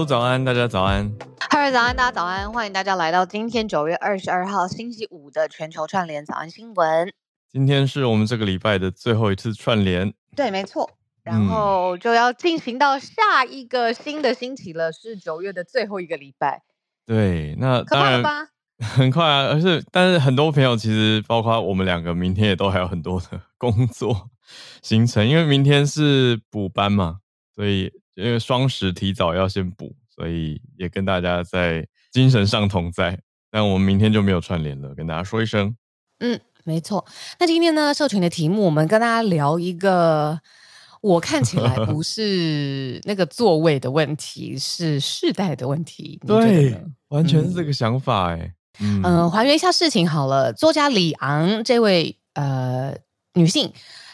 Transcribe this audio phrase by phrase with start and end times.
[0.00, 1.14] 路早安，大家早安。
[1.50, 7.12] 嗨，早安，大家早安，欢迎大家来到今天九月二十二号星期五的全球串联早安新闻。
[7.52, 10.90] 今天是我们这个礼拜的最后一次串联，对，没错。
[11.22, 16.62] 然后就要进行到下一个新的星期了，是九月的最后一个礼拜。
[17.04, 24.30] 对，那当然很快 啊，而是但是很多朋友其实包括我们两个，明天也都还有很多的工作
[24.80, 27.18] 行程，因为明天是补班嘛，
[27.54, 33.18] 所以因为双十提早要先补，所以也跟大家在精神上同在。
[33.50, 35.74] 但我们明天就没有串联了，跟大家说一声。
[36.20, 37.04] 嗯，没错。
[37.38, 40.40] 那今天呢，社群的题目，我们跟大家聊一个。
[41.02, 46.20] 我看起来不 是那个座位的问题，是世代的问题。
[46.26, 48.52] 对，完全是这个想法哎。
[48.80, 50.52] 嗯，呃、还原一下事情好了。
[50.52, 52.94] 作家李昂这位呃
[53.32, 53.72] 女性，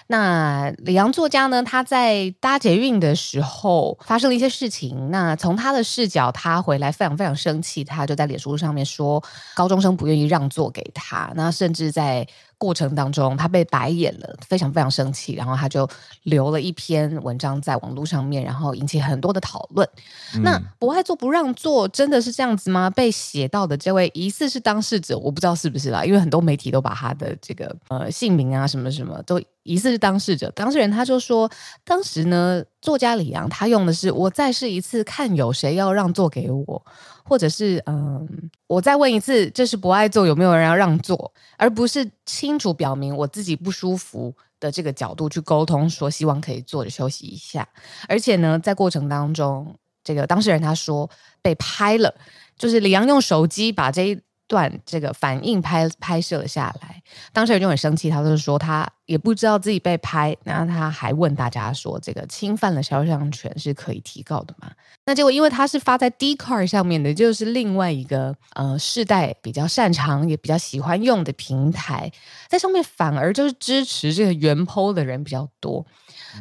[0.08, 5.10] 那李阳作家呢，他在搭捷运的时候发生了一些事情。
[5.10, 9.22] 那从他的视角，他回来非常非常生气，他就在脸书上面说，
[9.54, 12.26] 高中生不愿意让座给他，那甚至在。
[12.58, 15.88] 过程当中，他被白眼了，非常非常生气，然后他就
[16.22, 19.86] 留了一篇文章在网络上面，然后引起很多的讨论。
[20.34, 22.88] 嗯、那不爱做不让做真的是这样子吗？
[22.88, 30.50] 被写到的这位疑似是当事者，我不知道是不是啦，因为很多媒体都把他的这个呃姓名啊什么什么都疑似是当事者。
[30.52, 31.50] 当事人他就说，
[31.84, 36.86] 当时呢，作家李阳他用的是“我再试一次，看有谁要让座给我”。
[37.28, 47.68] 或者是嗯，我再问一次，这是博爱座有没有人要让座，而不是清楚表明我自己不舒服的这个角度去沟通，说希望可以坐着休息一下。
[48.08, 49.74] 而且呢，在过程当中，
[50.04, 51.10] 这个当事人他说
[51.42, 52.14] 被拍了，
[52.56, 54.20] 就是李阳用手机把这一。
[54.48, 57.02] 段这个反应拍拍摄了下来，
[57.32, 64.70] 当事人就很生气，他就是说他也不知道自己被拍，然后他还问大家说，这个侵犯了肖像权是可以提告的吗？
[65.04, 72.10] 那结果因为他是发在 Dcard 上面的，就是另外一个呃世代比较擅长也比较喜欢用的平台，
[72.48, 75.84] 在上面反而就是支持这个原 PO 的人比较多，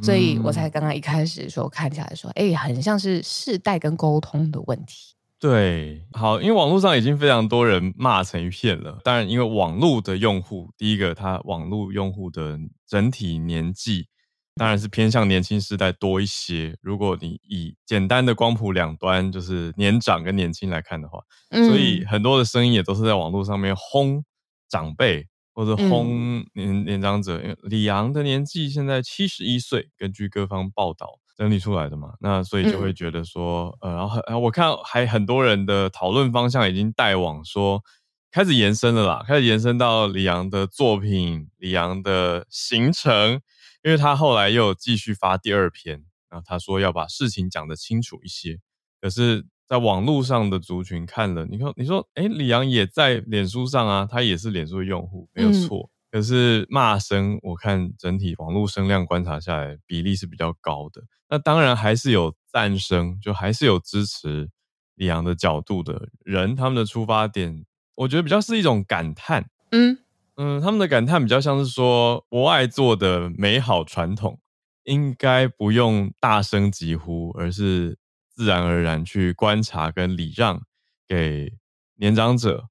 [0.01, 5.14] 所以我才刚刚一开始说看起来说，哎，很像是世代跟沟通的问题。
[5.37, 8.99] 对，好，因为网络上已经非常多人骂成一片了。
[9.03, 12.57] 当然，因为网络的用户，第一个，他网络用户的
[12.87, 14.07] 整体年纪
[14.55, 16.75] 当然是偏向年轻世代多一些。
[16.81, 21.19] 如果你以简单的光谱两端，就是年长跟年轻来看的话，
[21.49, 24.23] 嗯、所以很多的声音也都是在网络上面轰
[24.69, 27.39] 长辈或者轰年年长者。
[27.41, 31.19] 因为李昂的年纪现在七十一岁，根据各方报道。
[31.35, 37.83] 整理出来的嘛，那所以就会觉得说，嗯、呃，然后很，我看还很多人的讨论方向已经带往说，
[38.31, 43.41] 开始延伸了啦，开始延伸到李阳的作品、李阳的行程，
[43.83, 48.59] 因为他后来又继续发第二篇，然后他说要把事情讲得清楚一些，
[49.01, 55.89] 可是，在网络上的族群看了，你说，你说，哎，李阳也在脸书上啊，他也是脸书的用户，没有错。
[55.91, 61.03] 嗯可是骂声，我看整体网络声量观察下来比例是比较高的。
[61.27, 64.49] 那当然还是有赞声，就还是有支持
[64.93, 67.65] 李阳的角度的人，他们的出发点，
[67.95, 69.49] 我觉得比较是一种感叹。
[69.71, 69.97] 嗯
[70.37, 74.39] 嗯，他们的感叹比较像是说，博爱做的美好传统
[74.85, 77.99] 应该不用大声疾呼，而是
[78.29, 80.61] 自然而然去观察跟礼让
[81.05, 81.51] 给
[81.95, 82.69] 年长者，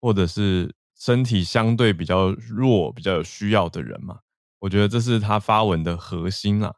[0.00, 0.76] 或者是。
[1.04, 4.16] 身体相对比较弱、比较有需要的人嘛，
[4.58, 6.72] 我觉得这是他发文的核心啦。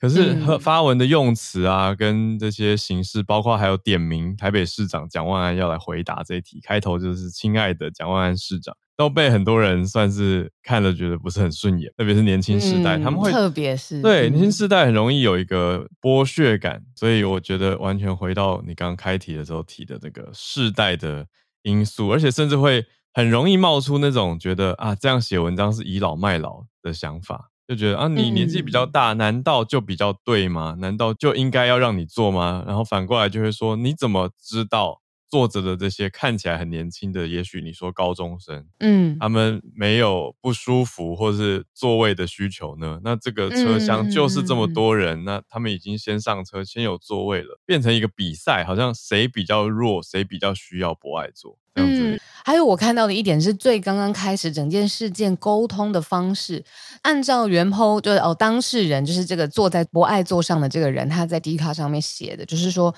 [0.00, 21.26] 可是和发文的用词啊，跟这些形式，包括还有点名台北市长蒋万安要来回答这一题，开头就是“亲爱的蒋万安市长”，都被很多人算是看了觉得不是很顺眼，特别是年轻世代，嗯、他们会特别是对年轻世代很容易有一个剥削感，所以我觉得完全回到你刚刚开题的时候提的这个世代的
[21.62, 22.84] 因素，而且甚至会。
[23.18, 30.76] 很容易冒出那种觉得啊，这样写文章是倚老卖老的想法，就觉得啊，你年纪比较大，难道就比较对吗？
[30.78, 32.62] 难道就应该要让你做吗？
[32.64, 35.00] 然后反过来就会说，你怎么知道？
[35.30, 42.98] 坐着的这些看起来很年轻的，也许你说高中生，嗯，他们没有不舒服或是座位的需求呢？
[43.04, 52.16] 那这个车厢就是这么多人，嗯、那他们已经先上车，先有座位了，变成一个比赛，好像谁比较弱，谁比较需要博爱座这样子。
[52.16, 56.64] 嗯，还有我看到的一点是最刚刚开始整件事件沟通的方式，
[57.02, 62.94] 按照原 PO 就是哦，当事人就是这个坐在博爱座上的这个人，他在 D 卡上面写的，就是说。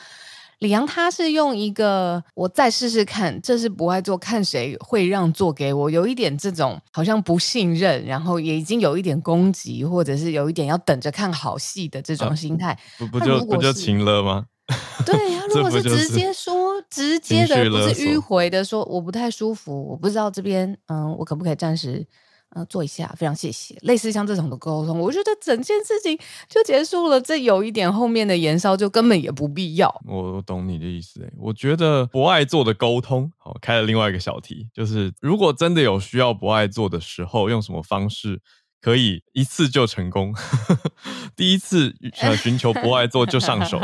[0.61, 12.73] 李阳他是用一个我再试试看，这是不爱做，看谁会让座给我，有一点这种好像不信任，然后也已经有一点攻击，或者是有一点要等着看好戏的这种心态。
[12.73, 14.45] 啊、不不就不就情了吗？
[15.07, 22.07] 对呀、啊，如果是直接说，直接的不是迂回的说，我不太舒服，我不知道这边，嗯，我可不可以暂时。
[22.51, 23.77] 呃，做一下，非常谢谢。
[23.83, 26.19] 类似像这种的沟通，我觉得整件事情
[26.49, 27.21] 就结束了。
[27.21, 29.89] 这有一点后面的延烧，就根本也不必要。
[30.05, 38.41] 我我懂你的意思，哎，我觉得博爱做的沟通，好，开了另外一个小题，就是如果真的有需要博爱做的时候，用什么方式
[38.81, 40.35] 可以一次就成功？
[41.37, 43.79] 第一次呃寻求博爱做就上手，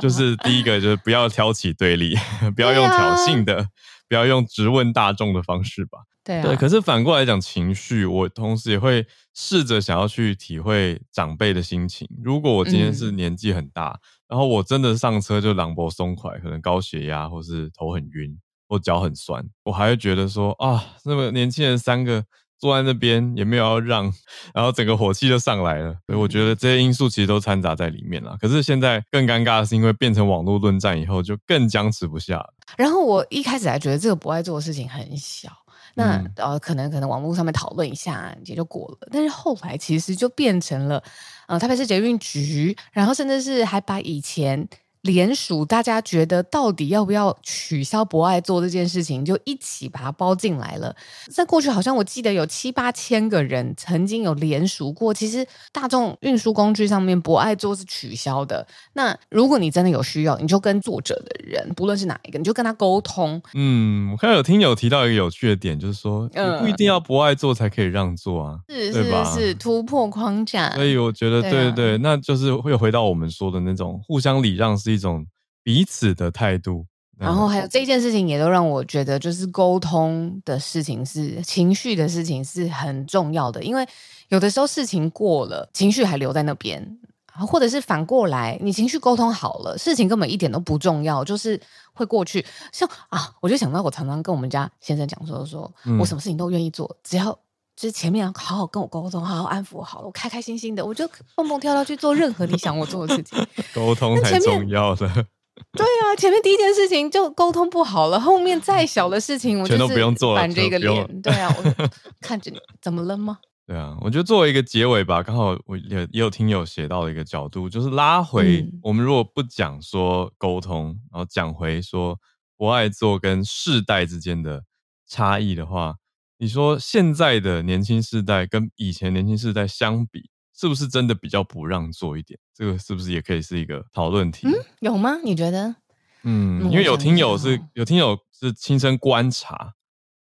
[0.00, 2.16] 就是第一个就是不要挑起对立，
[2.56, 3.68] 不要用挑衅的，
[4.10, 6.00] 不要用直问大众的方式吧。
[6.24, 12.08] 对啊，对，可是反过来讲，情绪我同时也会试着想要去体会长辈的心情。
[12.22, 18.36] 如果我今天是年纪很大，嗯、然后我真的上车就狼脖松快，可能高血压，或是头很晕，
[18.68, 22.24] 或脚很酸，我还会觉得说啊，那么年轻人三个
[22.60, 24.12] 坐在那边也没有要让，
[24.54, 25.92] 然后整个火气就上来了。
[26.06, 28.36] 所以我觉得这些因素其实都掺杂在里面了。
[28.40, 32.54] 可是现在更尴尬的是，因为变成网络论战以后，就更僵持不下了。
[32.76, 35.48] 然后我一开始还觉得这个不爱做的事情很小。
[35.94, 41.02] 那、嗯、呃，可能可能网络上面讨论一下也就过了，但是后来其实就变成了，
[41.48, 44.68] 呃，特别是捷运局，然后甚至是还把以前。
[45.02, 50.94] 联署，大家觉得到底要不要取消博爱做这件事情，就一起把它包进来了。
[51.30, 55.14] 在过去，好像我记得有七八千个人曾经有联署过。
[55.14, 58.66] 其实大众运输工具上面博爱做是取消的。
[58.92, 63.40] 那如果你真的有需要，你就跟作者的人，不论是哪一个，你就跟他沟通。
[63.54, 69.24] 嗯，我看有听友提到一个有趣的点，就是说你不一定要博爱做才可以让座啊，是对吧？
[69.34, 70.70] 是是突破框架。
[70.74, 74.89] 所以我觉得，对对对，那就是会回到我们说的那种互相礼让是。
[74.90, 75.26] 一种
[75.62, 76.86] 彼此的态度，
[77.18, 83.86] 然后还有这件事情也都让我觉得，就是沟通的事情是情绪的事情是很重要的，因为
[84.28, 86.98] 有的时候事情过了，情绪还留在那边，
[87.46, 91.60] 或者是反过来，你情绪沟通好了，事情根本一点都不重要，就是
[91.92, 92.44] 会过去。
[92.72, 97.38] 像啊，我就想到我常常跟我们家先生讲说，说我什么事情都愿意做，只要。
[97.80, 103.42] 就是前面好好跟我沟通，好好安抚我好了，我开开心心的，我就蹦蹦跳跳去做任何你想我做的事情。
[103.74, 104.96] 沟通太重要了。
[105.72, 111.22] 对啊，前面第一件事情就沟通不好了，后面再小的事情我全都不用做了，板着一个脸。
[111.22, 111.88] 对啊，我
[112.20, 113.38] 看着你，怎么了吗？
[113.66, 122.18] 对啊，我觉得作为一个结尾吧，刚好我也也有听友写到的一个角度，就是拉回、嗯、我们如果不讲说沟通，然后讲回说
[122.58, 124.64] 不爱做跟世代之间的
[125.08, 125.94] 差异的话。
[126.40, 132.40] 你说现在的年轻世代跟以前年轻世代相比，是不是真的比较不让座一点？
[132.54, 134.46] 这个是不是也可以是一个讨论题？
[134.46, 135.18] 嗯，有吗？
[135.22, 135.76] 你觉得？
[136.22, 139.74] 嗯，因为有听友是有听友是亲身观察，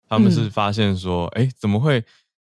[0.07, 2.05] 他们是发现说，哎、嗯，怎么会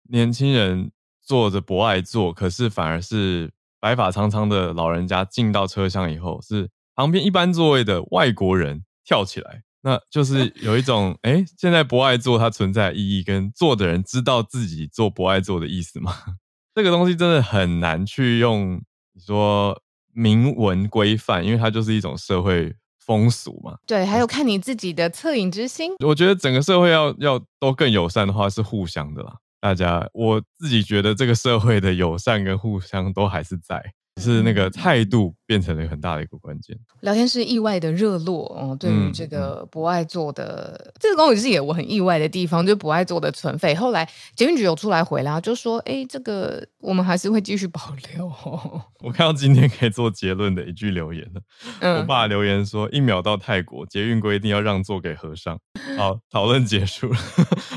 [0.09, 3.49] 年轻人坐着博爱座，可是反而是
[3.79, 9.63] 白发苍苍的老人家进到车厢以后，是旁边一般座位的外国人跳起来。
[9.83, 16.15] 那就是 有一种，哎、欸，现在不爱做它存在的意义，跟做的人知道自己做不爱做的意思吗？
[16.73, 18.81] 这个东西真的很难去用
[19.13, 19.79] 你说
[20.13, 22.73] 明文规范，因为它就是一种社会
[23.05, 23.77] 风俗嘛。
[23.85, 25.93] 对，还有看你自己的恻隐之心。
[26.03, 29.35] 我觉得整个社会要要都更友善的话，是互相的啦。
[29.59, 33.93] 大家，我自己觉得这个社会的友善跟互相都还是在。
[34.21, 36.77] 是那个态度变成了很大的一个关键。
[37.01, 43.73] 聊天室意外的热络哦，对于这个博爱座的、嗯、这个公寓是也我很意外的地方，就是博爱做的存废。
[43.73, 47.81] 后来捷运局有出来回啦，就说：“哎，这个我们还是会继续保
[48.13, 48.31] 留。
[49.03, 51.41] ”我看到今天可以做结论的一句留言了。
[51.81, 55.59] 嗯、我爸留言说：“一秒到泰国，捷运规定要让座给和尚。”
[55.97, 57.19] 好，讨论结束了。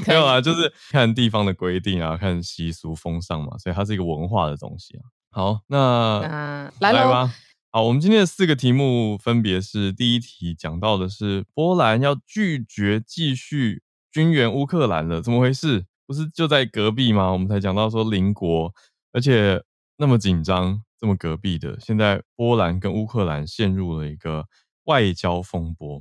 [0.06, 5.02] 没有啊，就是看地方的规定啊，看习俗风尚嘛，所以它是一个文化的东西啊。
[5.36, 7.30] 好，那，来吧。
[7.70, 15.84] 好，我们今天的四个题目分别是：第一题讲到的是波兰要拒绝继续军援乌克兰了，怎么回事？
[16.06, 17.30] 不是就在隔壁吗？
[17.32, 18.72] 我们才讲到说邻国，
[19.12, 19.62] 而且
[19.98, 24.46] 那么紧张，这么隔壁的，现在波兰跟乌克兰陷入了一个
[24.84, 26.00] 外交风波。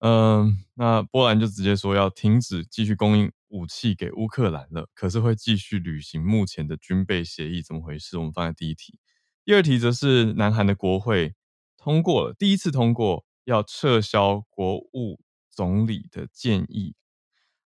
[0.00, 3.32] 嗯，那波兰就直接说要停止继续供应。
[3.50, 8.16] 武器给乌克兰了，可是会继续履行目前的军备协议，怎么回事？
[8.16, 8.98] 我们放在第一题。
[9.44, 11.34] 第二题则是南韩的国会
[11.76, 16.94] 通过了，第一次通过要撤销国务总理的建议，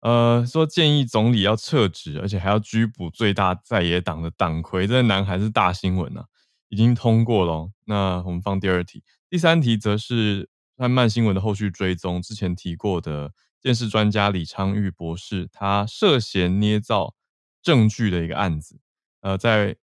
[0.01, 6.27] 呃，说建议总理要撤职，而且还要拘捕最大在野党的党魁，在南韩是大新闻啊，
[6.69, 7.71] 已经通过了。
[7.85, 10.49] 那我们放第二题，第三题则是
[10.79, 13.33] 看慢新闻的后续追踪，之前提过的。
[13.65, 17.15] 电视专家李昌钰博士，他涉嫌捏造
[17.63, 18.79] 证据的一个案子，
[19.23, 19.75] 呃，在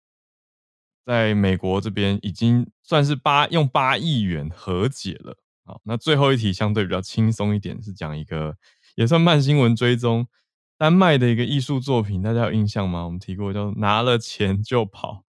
[1.07, 5.39] 在美国这边已经算是八用八亿元和解了。
[5.65, 8.55] 好，那最后一题相对比较轻松一点，是讲一个
[8.97, 10.29] 也算慢新闻追踪，
[10.77, 13.05] 丹麦的一个艺术作品，大家有印象吗？
[13.05, 15.25] 我们提过，叫拿了钱就跑，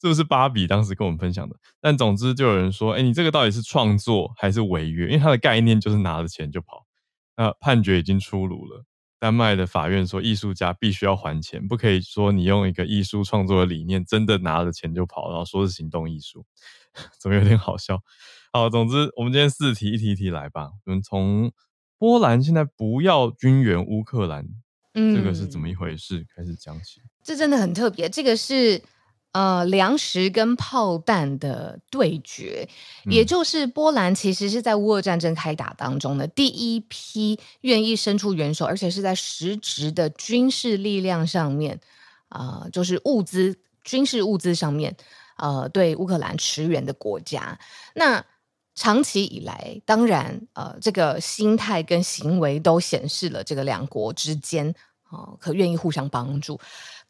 [0.00, 1.56] 是不是芭比当时跟我们分享的？
[1.80, 5.08] 但总之就有人说，哎、你这个到底是创作还是违约？
[5.08, 6.86] 因为它的概念就是拿了钱就跑。
[7.40, 8.84] 那判决已经出炉了。
[9.18, 16.44] 丹麦的法院说，艺术家必须要还钱，不可以说你用一个艺术创作的理念，真的拿了钱就跑，然后说是行动艺术，
[17.18, 18.02] 怎么有点好笑？
[18.52, 20.72] 好，总之我们今天四题一题一题来吧。
[20.84, 21.50] 我们从
[21.96, 24.46] 波兰现在不要军援乌克兰，
[24.92, 26.26] 嗯，这个是怎么一回事？
[26.36, 27.00] 开始讲起。
[27.22, 28.82] 这真的很特别，这个是。
[29.32, 32.68] 呃，粮食跟炮弹的对决，
[33.06, 41.78] 嗯、也就是波兰其实是在乌俄战争开打当中的第一批愿意伸出援手，而且是在实质的军事力量上面，
[42.28, 44.96] 啊、呃，就是物资、军事物资上面，
[45.36, 47.56] 呃，对乌克兰驰援的国家。
[47.94, 48.24] 那
[48.74, 54.74] 长期以来，当然，呃，这个心态跟行为都显示了这个两国之间。
[55.12, 56.56] 哦，可愿意互相帮助，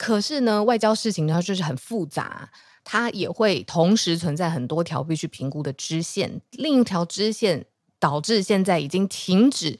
[0.02, 2.48] 可是呢，外交事情呢，就是很复杂，
[2.82, 6.40] 它也会同时存在很多条必须评估的支线。
[6.52, 7.66] 另一条支线
[7.98, 9.78] 导致现在已经停止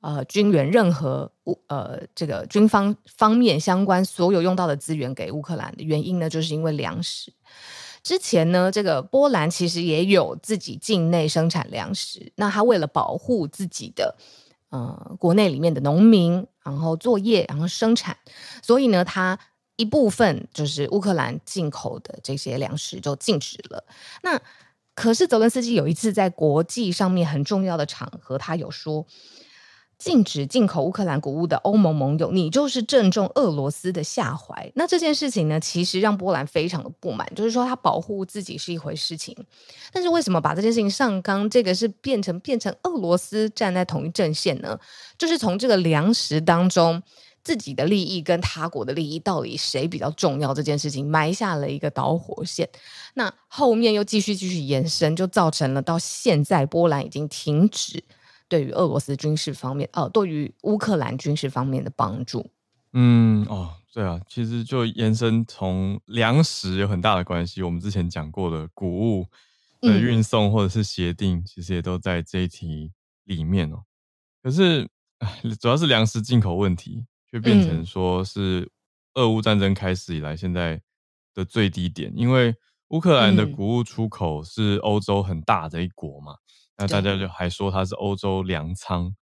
[0.00, 7.32] 呃军援任何乌呃这个军方方面相关所有用到的资源给乌克兰的原因呢，就是因为粮食。
[8.02, 14.16] 之前呢，这个波兰其实也有自己境内生产粮食，那他为了保护自己的。
[14.70, 18.16] 呃，国内里面的农民，然后作业，然后生产，
[18.62, 19.38] 所以呢，它
[19.82, 23.84] 一部分就是乌克兰进口的这些粮食就禁止了。
[24.22, 24.40] 那
[24.94, 29.06] 可是泽伦斯基有一次在国际上面很重要的场合，他有说。
[29.98, 34.72] 禁止进口乌克兰谷物的欧盟盟友，你就是正中俄罗斯的下怀。
[34.74, 39.32] 那这件事情呢，其实让波兰非常的不满，就是说他保护自己是一回事情，
[39.92, 44.76] 但是为什么把这件事情上纲，这个是变成变成俄罗斯站在同一阵线呢？
[45.16, 47.00] 就是从这个粮食当中，
[47.42, 52.68] 自己的利益跟他国的利益到底谁比较重要这件事情埋下了一个导火线。
[53.14, 58.02] 那后面又继续继续延伸，就造成了到现在波兰已经停止。
[58.48, 62.50] 对于俄罗斯军事方面，呃，对于乌克兰军事方面的帮助，
[62.92, 67.62] 嗯，哦，对啊，其实就延伸从粮食有很大的关系。
[67.62, 69.26] 我们之前讲过的谷物
[69.80, 72.92] 的运送或者是协定，嗯、其实也都在这一题
[73.24, 73.84] 里面哦。
[74.42, 74.86] 可是，
[75.58, 78.70] 主要是粮食进口问题，就变成说是
[79.14, 80.82] 俄乌战争开始以来现在
[81.32, 82.54] 的最低点，因为
[82.88, 86.36] 乌克兰的谷物出口是欧洲很大的一国嘛。
[86.76, 89.14] 那大家就还说它是欧洲粮仓，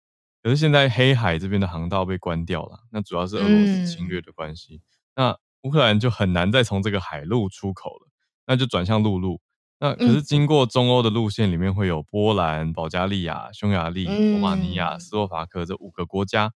[0.41, 4.75] 可是现在黑海这边的航道被关掉了，那主要是俄罗斯侵略的关系。
[4.75, 4.81] 嗯、
[5.15, 8.07] 那乌克兰就很难再从这个海路出口了，
[8.47, 9.39] 那就转向陆路。
[9.79, 16.51] 那可是经过中欧的路线里面会有波兰、保加利亚、匈牙利、罗马尼亚、斯洛伐克这五个国家，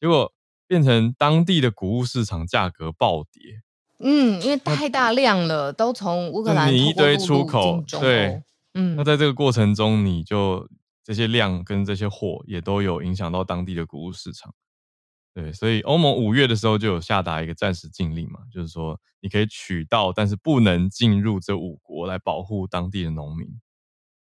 [0.00, 0.32] 结果
[0.66, 3.62] 变成当地的谷物市场价格暴跌。
[3.98, 8.42] 嗯，因为太大量了，都从乌克兰你一堆出口，对。
[8.76, 10.68] 嗯，那在这个过程中，你就
[11.04, 14.52] 这些量跟这些货也都有影响到当地的谷物市场，
[15.32, 23.46] 对，所以欧盟五月的时候就有下达一个暂时禁令嘛，就是说你可以取到，但是不能进入这五国来保护当地的农民。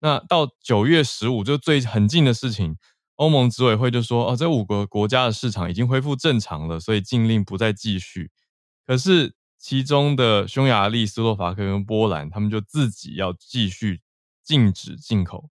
[0.01, 2.77] 那到九月十五就最很近的事情，
[3.17, 8.31] 欧盟执委会就说，哦，这五个国家的市场已经恢复正常了，所以禁令不再继续。
[8.87, 14.01] 可是其中的匈牙利、斯洛伐克跟波兰，他们就自己要继续。
[14.47, 15.49] 禁止进口，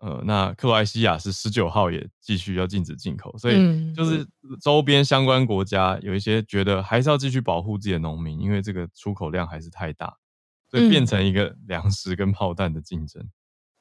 [0.00, 3.56] 呃，那克罗埃西亚是十九号也继续要禁止进口，所以
[3.94, 4.28] 就是
[4.60, 10.14] 周边相关国家有一些觉得还是要继续保护自己的农民，因为这个出口量还是太大，
[10.70, 13.26] 所以变成一个粮食跟炮弹的竞争。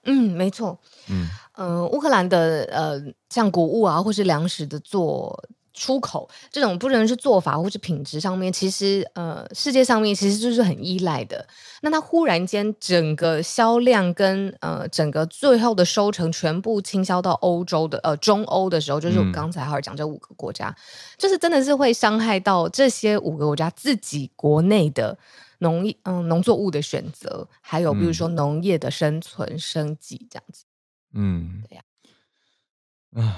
[0.06, 0.80] 嗯，没错。
[1.10, 5.44] 嗯，呃，乌克兰的呃，像谷物啊，或是粮食的做。
[5.78, 11.46] 出口这种不论是做法或是品质上面，其实呃，世界上面其实就是很依赖的。
[11.82, 20.80] 那它忽然间整个销量跟呃整个最后的收成全部倾销到欧洲的呃中欧的时候，就是我刚才好讲这五个国家，嗯、
[21.18, 25.18] 就是真的是会伤害到这些五个国家自己国内的
[25.60, 30.66] 农业嗯农作物的选择，还有比如说农业的生存生计这样子。
[31.14, 31.84] 嗯，对呀。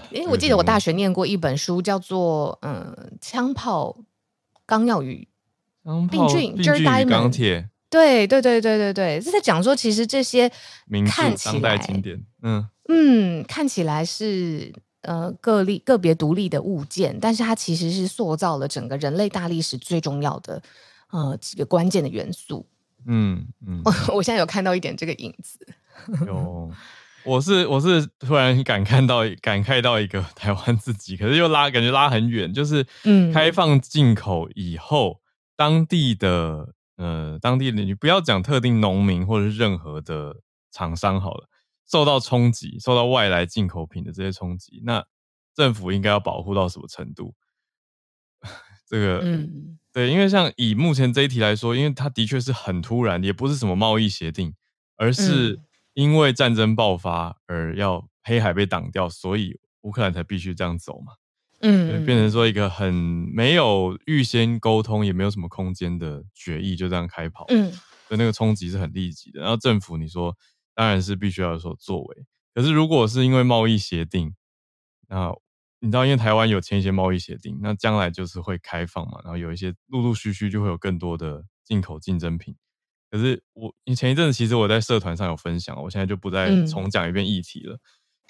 [0.10, 3.96] 因为我记得我大学念过一本书，叫做《嗯枪炮
[4.66, 5.28] 钢药与
[6.10, 7.70] 病菌》，就是钢铁。
[7.90, 10.52] 对对对对对对，是在讲说，其实这些
[11.08, 20.60] 看起来经典，嗯嗯，看起来是呃个例个别独立的物件，但是它其实是塑造了整个人类大历史最重要的
[21.10, 22.68] 呃几个关键的元素。
[23.10, 25.60] 嗯嗯，我我现在有看到一点这个影子。
[26.28, 26.70] 有，
[27.24, 35.24] 我是我是突然感看到感慨到一个台湾自己，可是又拉感觉拉很远，就是嗯，开放进口以后，嗯、
[35.56, 40.36] 当地的呃当地的你不要讲特定农民或者是任何的
[40.72, 41.48] 厂商好了，
[41.90, 45.06] 受到冲击，受到外来进口品的这些冲击，那
[45.56, 47.34] 政府应该要保护到什么程度？
[48.86, 49.80] 这个嗯。
[49.98, 54.54] 对，因为像以目前这一题来说，因为它的确是很突然，也不是什么贸易协定，
[54.96, 55.60] 而是
[55.96, 61.14] 因为战争爆发而要黑海被挡掉，所以乌克兰才必须这样走嘛。
[61.62, 67.46] 嗯，变成说一个很没有预先沟通，也没有什么空间的决议，就这样开跑。
[67.48, 67.72] 嗯，
[68.08, 69.42] 所以那个冲击是很立即的。
[69.42, 70.38] 然后政府你说
[70.76, 72.18] 当然是必须要有所作为，
[72.54, 74.36] 可是如果是因为贸易协定，
[75.10, 75.34] 那。
[75.80, 82.56] 你知道，因为台湾有签一些贸易协定，那将来就是会开放嘛，然后有一些陆陆续续就会有更多的进口竞争品。
[83.12, 87.78] 可是我，你前一阵子其实我在社团上有分享，我现在就不再重讲一遍议题了。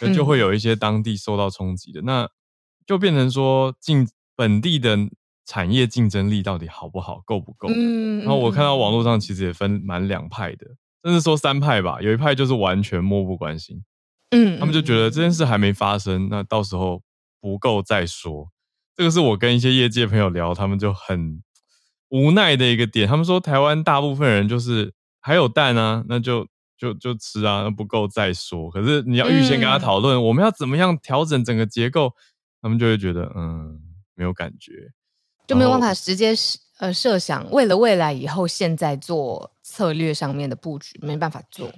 [0.02, 2.30] 嗯、就会有一些当地受到冲击的，那
[2.86, 4.96] 就变成说，竞本地的
[5.46, 7.70] 产业竞争力到底好不好，够不够？
[7.70, 8.20] 嗯。
[8.20, 10.68] 然后我看到网络上其实也分蛮两派的，
[11.04, 12.02] 甚至说三派吧。
[12.02, 13.82] 有一派就是完全漠不关心，
[14.32, 17.02] 嗯，他们就觉得这件事还没发生，那到时候。
[17.48, 18.50] 不够再说，
[18.94, 21.42] 这个是我跟一些业界朋友聊，他们就很
[22.10, 23.08] 无奈的一个点。
[23.08, 26.46] 他们说，台湾大部分人就是还有蛋啊，那就
[26.78, 28.70] 就就吃啊，那不够再说。
[28.70, 32.14] 可是你要预先跟他讨论，嗯、我们要怎么样调整整个结构，
[32.62, 33.80] 他们就会觉得嗯，
[34.14, 34.92] 没有感觉，
[35.48, 36.34] 就没有办法直接
[36.80, 41.72] 呃设想为了未来以后现在做策略上面的布局，没办法做。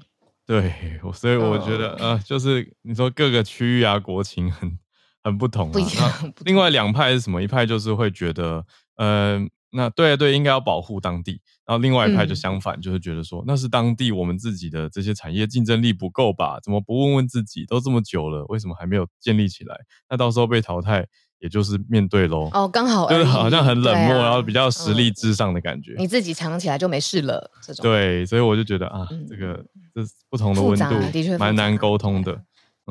[0.48, 4.80] 对，所以我觉得、哦、呃，就是你说各个区域啊，国情很。
[5.24, 6.34] 很不同，不一样。
[6.46, 7.42] 另外两派是什么？
[7.42, 9.40] 一派就是会觉得，呃，
[9.72, 11.42] 那对对，应该要保护当地。
[11.66, 16.58] 然后另外一派就相反，就是觉得说，那是当地我们自己的这些产业竞争力不够吧？
[16.64, 17.66] 怎么不问问自己？
[17.68, 19.76] 都这么久了，为什么还没有建立起来？
[20.10, 21.06] 那到时候被淘汰，
[21.38, 22.50] 也就是面对喽。
[22.54, 25.94] 哦，刚好就是好像很冷漠，然后比较实力至上的感觉。
[26.00, 27.84] 你自己藏起来就没事了，这种。
[27.84, 32.42] 对，所以我就觉得啊，这个这不同的温度，的确蛮难沟通的。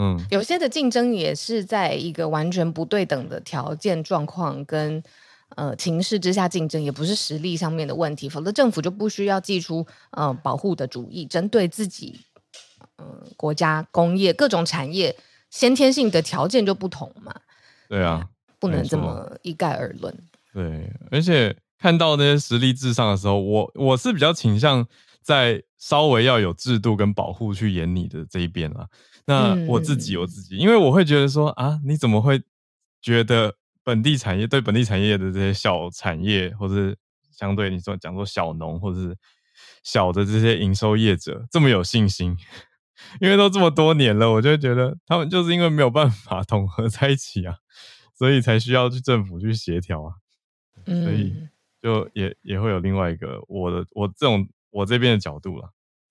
[0.00, 5.02] 嗯，有些的竞争也是在一个完全不对等的条件状况跟
[5.56, 12.20] 呃情势之下竞争，也不是实力上面的问题，否则政府就不需要祭出呃保护的主义，针对自己
[12.98, 15.16] 嗯、呃、国家工业各种产业
[15.50, 17.34] 先天性的条件就不同嘛。
[17.88, 18.24] 对啊，
[18.60, 20.16] 不能这么一概而论。
[20.54, 24.86] 对，而且看到那些实力至上的时候，我我是比较倾向
[25.22, 28.86] 在稍微要有制度跟保护去演你的这一边啊。
[29.28, 32.42] 那我自己，我自己，因为我会觉得说啊，你怎么会
[33.02, 36.96] 觉得本地产业对本地产业的这些小产业，或者是
[37.30, 39.14] 相对你说讲说小农，或者是
[39.82, 42.34] 小的这些营收业者这么有信心？
[43.20, 47.56] 因为都这么多年了，我就觉得他们就是因为没有办法 统合在一起啊，
[48.16, 50.14] 所以才需要去政府去协调啊，
[50.86, 51.34] 所以
[51.82, 55.70] 就也也会有另外一个我的我这种我这边的角度了。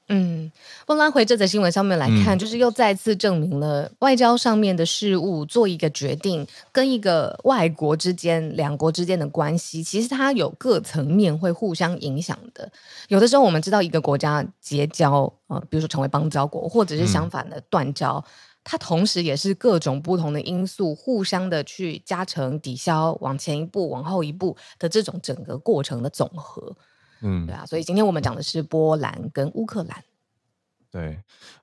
[0.09, 0.49] 嗯，
[0.85, 12.71] 不拉回这则新闻上面来看，嗯、就是又再次证明了外交上面的事物做一个决定，跟一个外国之间、两国之间的关系，其实它有各层面会互相影响的。
[13.09, 18.23] 有的时候我们知道一个国家结交，呃，比如说成为邦交国，或者是相反的断交，嗯、
[18.63, 26.73] 它同时也是各种不同的因素互相的去加成、抵消、往前一步、往后一步的这种整个过程的总和。
[27.21, 30.03] 嗯，对啊，所以今天我们讲的是波兰跟乌克兰。
[30.91, 31.19] 对，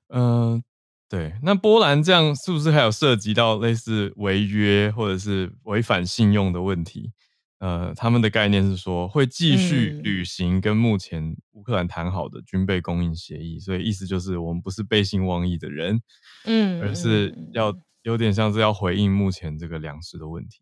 [0.09, 0.63] 嗯、呃，
[1.09, 7.11] 对，那波兰这样是不是还有涉及到类似违约或者是违反信用的问题？
[7.59, 16.01] 呃，他们的概念是说会继续履行跟目前乌克兰谈好的军备供应协议，所以意思就是我们不是背信忘义的人，
[16.43, 20.59] 嗯，而是要有点像是要回应目前这个粮食的问题。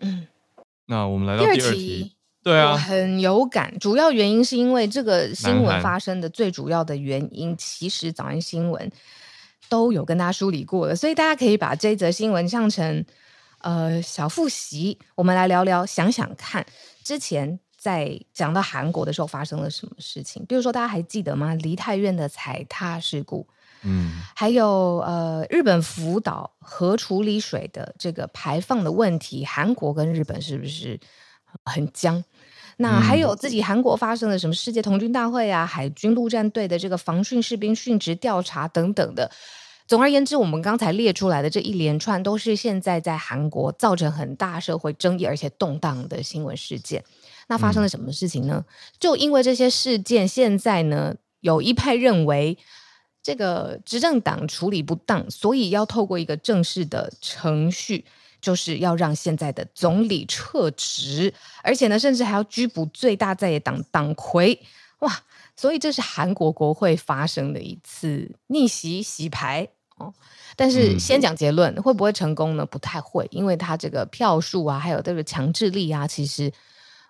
[0.00, 0.26] 嗯，
[0.86, 2.17] 那我们来到第二题。
[2.42, 3.76] 对啊，我很有感。
[3.78, 8.90] 主要原因是因为这个新闻发生的最主要的原因，其实早安新闻
[9.68, 13.04] 都有跟大家梳理过了，所以大家可以把这则新闻上成
[13.60, 14.98] 呃小复习。
[15.14, 16.64] 我们来聊聊，想想看，
[17.02, 20.46] 之前在讲到韩国的时候发生了什么事情？
[20.46, 21.54] 比如说，大家还记得吗？
[21.54, 23.46] 梨泰院的踩踏事故，
[23.82, 30.98] 嗯，还有呃日本福岛核处理水的这个排放的问题，韩国跟日本是不是
[31.64, 32.22] 很僵？
[32.76, 39.28] 那还有自己韩国发生的什么世界童军大会啊，海军陆战队的这个防训士兵殉职调查等等的，
[39.88, 47.02] 总而言之，我们刚才列出来的这一连串，都是现在在韩国造成很大社会争议而且动荡的新闻事件。
[47.48, 48.64] 那发生了什么事情呢？
[48.64, 52.58] 嗯、就因为这些事件，现在呢，有一派认为
[53.22, 58.04] 这个执政党处理不当，所以要透过一个正式的程序，
[58.40, 64.60] 就是要让现在的总理撤职，而且呢，甚至还要拘捕最大在野党党魁。
[65.00, 65.22] 哇！
[65.54, 69.68] 所以这是韩国国会发生的一次逆袭洗牌。
[69.96, 70.14] 哦，
[70.54, 72.64] 但是先讲结论，嗯、会不会成功呢？
[72.64, 76.52] 不太会，因为他这个票数啊，还有这个强制力啊，其实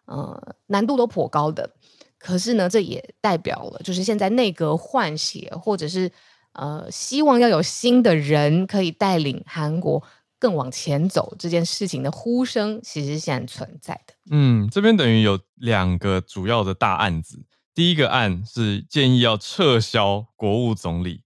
[0.07, 1.71] 呃难度都颇高的。
[2.19, 6.11] 可是呢，这也代表了，就是现在内阁换血，或者是
[6.55, 10.03] 呃希望要有新的人可以带领韩国
[10.39, 14.15] 更往前走这件事情的呼声，其实现在存在的。
[14.31, 21.23] 嗯，这边等于有两个主要的大案子，第一个案是建议要撤销国务总理。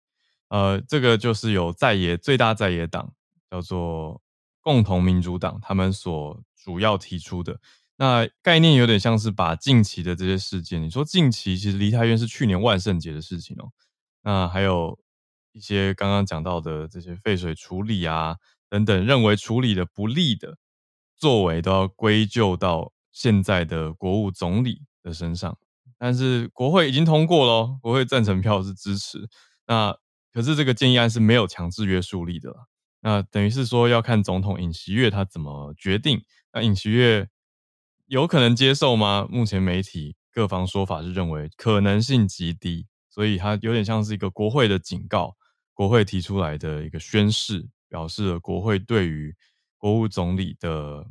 [0.49, 3.13] 呃，这个就是有在野最大在野党
[3.51, 4.21] 叫做
[4.61, 7.59] 共同民主党，他们所主要提出的
[7.97, 13.73] 那概念有点像是把近期的这些事件，你说近期其实梨泰院是去年万圣节的事情哦，
[14.23, 14.99] 那还有
[15.53, 18.37] 一些刚刚讲到的这些废水处理啊
[18.73, 20.57] 等等，认为处理的不利的
[21.15, 25.59] 作为都要归咎到现在的国务总理的身上，
[25.99, 29.29] 但是国会已经通过了，国会赞成票是支持
[29.67, 29.95] 那。
[30.33, 32.51] 可是这个建议案是没有强制约束力的，
[33.01, 36.25] 那等于是说要看总统尹锡悦他怎么决定。
[36.55, 37.29] 那尹锡悦
[38.07, 39.29] 有可能接受吗？
[39.29, 45.37] 目前媒体各方说法是认为可能性极低，所以他有点像是一个国会的警告，
[45.75, 49.37] 国会提出来的一个宣示，表示了国会对于
[49.77, 51.07] 国务总理的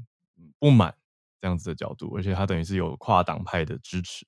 [0.58, 0.96] 不满
[1.40, 4.26] 这样子的角度，而且他等于是有跨党派的支持。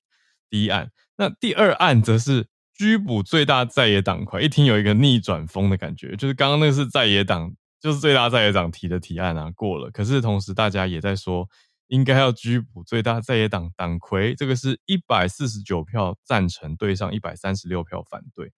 [0.48, 2.46] 第一案，那第二案则是。
[2.76, 9.88] 拘捕最大在野党魁，一听有一个逆转风的感觉，就是刚刚那个是在野党，就是最大在野党提的提案啊，过了。
[9.92, 11.48] 可是同时大家也在说，
[11.86, 18.50] 应该要拘捕最大在野党党魁，这个是一百四十九票赞成对上一百三十六票反对，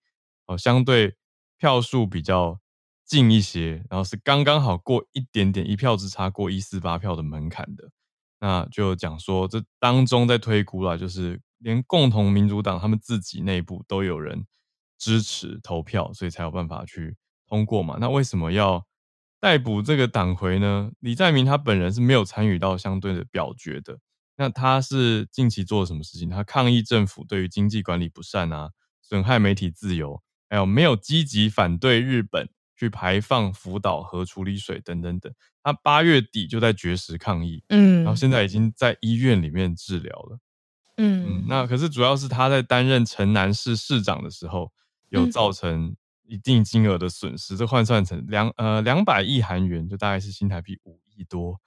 [0.47, 1.15] 哦，相对
[1.59, 2.59] 票数比较
[3.07, 7.91] 近一些，然后是刚刚好过一点点一票之差过一四八票的门槛的，
[8.41, 11.41] 那就讲说这当中在推估啦，就是。
[11.61, 14.47] 连共同民主党他们自己内部都有人
[14.99, 17.17] 支持投票，所以才有办法去
[17.49, 17.97] 通过嘛。
[17.99, 18.85] 那为什么要
[19.41, 20.91] 逮捕这个党魁呢？
[21.01, 23.99] 李在明他本人是没有参与到相对的表决的。
[24.37, 26.29] 那他是近期做了什么事情？
[26.29, 35.33] 他抗议政府对于经济管理不善啊，损害媒体自由，还有没有积极反对日本去排放福岛核处理水等等等。
[35.63, 40.39] 他八月底就在绝食抗议，嗯，然后现在已经在医院里面治疗了。
[40.99, 44.73] 嗯，嗯，那可是主要是他在担任城南市市长的时候，
[45.09, 51.61] 有造成一定金额的损失，嗯、这换算成两呃两百亿韩元，就大概是新台币五亿多，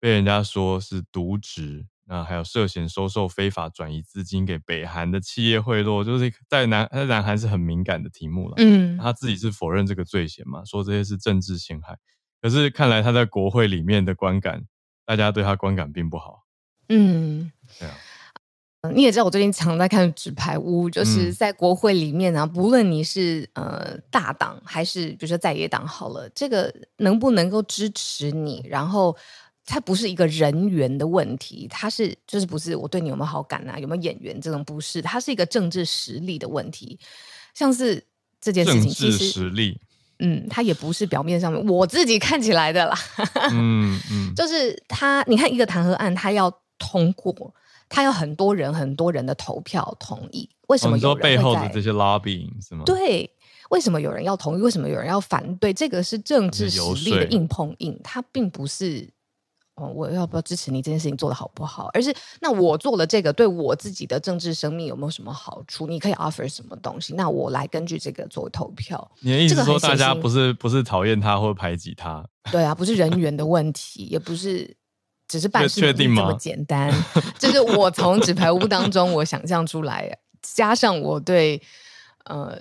[0.00, 8.54] 被人家说是渎职，那还有涉嫌收受非法转移资金给北韩的企业贿赂，就是在南在南韩是很敏感的题目了。
[8.58, 11.96] 嗯，他自己是否认这个罪嫌嘛，说这些是政治陷害，
[12.40, 14.64] 可是看来他在国会里面的观感，
[15.04, 16.44] 大家对他观感并不好。
[16.88, 17.94] 嗯，对啊。
[18.94, 29.16] 你也知道，我最近常在看《纸牌屋》，就是在国会里面啊，不论你是呃大党还是比如说在野党，好了，这个能不能够支持你，然后
[29.66, 36.98] 它不是一个人员的问题，它是就是不是我对你有没有好感啊，有没有眼缘这种不是，它是一个政治实力的问题。
[37.52, 38.02] 像是
[38.40, 39.78] 这件事情，其实实力，
[40.20, 42.96] 嗯，它也不是表面上面我自己看起来的啦，
[43.50, 47.54] 嗯嗯， 就是他，你看一个弹劾案，他要通过。
[47.88, 50.50] 他要很多人，很多人的投票同意。
[50.66, 51.28] 为什么有人会在？
[51.28, 52.82] 哦、背后的这些 lobbying 是吗？
[52.84, 53.30] 对，
[53.70, 54.60] 为什么有人要同意？
[54.60, 55.72] 为什么有人要反对？
[55.72, 59.08] 这个是政治实力的硬碰硬，它并不是
[59.76, 61.88] 哦，我要不要支持你这件事情做得好不好？
[61.94, 65.86] 而是那我做了这个，对我自己的政治生命有没有什么好处？
[65.86, 67.14] 你可以 offer 什么东西？
[67.14, 69.10] 那我来根据这个作为投票。
[69.20, 72.26] 你的意思说，大家不是不是讨厌他或排挤他？
[72.50, 74.76] 对啊，不是人缘的问题，也不是。
[75.28, 76.88] 只是办事这么简单，
[77.36, 81.60] 就是我从纸牌屋当中我想象出来，加上我对
[82.26, 82.56] 呃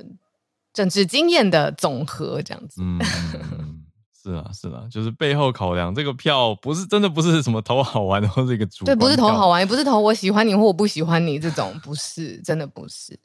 [0.73, 2.81] 政治经验的总和，这样子。
[2.81, 2.99] 嗯，
[4.25, 13.19] 是啊，是啊，就是背后考量这个票不是真的不是什么投好玩的或者一个主对，不是投好玩，也不是投我喜欢你或我不喜欢你这种，不是真的不是。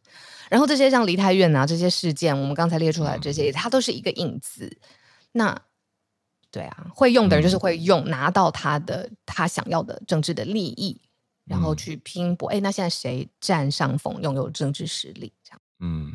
[0.50, 4.78] 然后这些像梨泰院啊这些事件，我们刚才列出来这些，它都是一个影子。
[5.32, 5.58] 那。
[6.52, 11.00] 对啊，会用的人就是会用，嗯、拿到他的他想要的政治的利益，
[11.44, 12.48] 然后去拼搏。
[12.48, 15.32] 哎、嗯，那现在谁占上风，拥有政治实力？
[15.44, 15.60] 这样。
[15.78, 16.12] 嗯，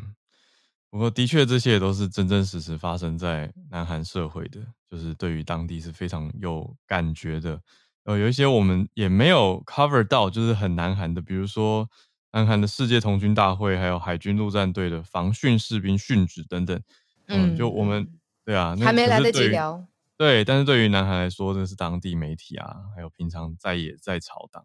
[0.96, 7.60] 不过的确，这些也都是真真实实发生在南韩社会的，就是对于当地是非常有感觉的。
[8.04, 11.86] 呃，有一些我们也没有 cover 到，就是很南韩的，比如说
[12.32, 16.82] 南韩的世界童军大会，还有海军陆战队的防训士兵殉职等等。
[17.26, 18.08] 嗯，就我们
[18.42, 19.86] 对啊，还没来得及聊。
[20.16, 24.64] 对，但是对于南韩来说，这是当地媒体啊，还有平常在野在朝党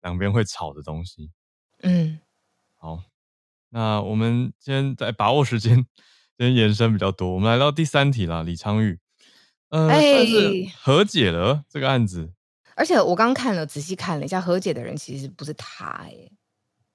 [0.00, 1.30] 两边会吵的东西。
[1.82, 2.18] 嗯，
[2.78, 3.02] 好。
[3.70, 5.84] 那我们先在把握时间，
[6.38, 7.34] 先延伸比较多。
[7.34, 8.98] 我们来到第三题啦，李昌钰，
[9.68, 12.30] 呃，算是和解了这个案子。
[12.74, 16.14] 而且我刚看了，仔细看了一下，和解的人其实不是他，哎，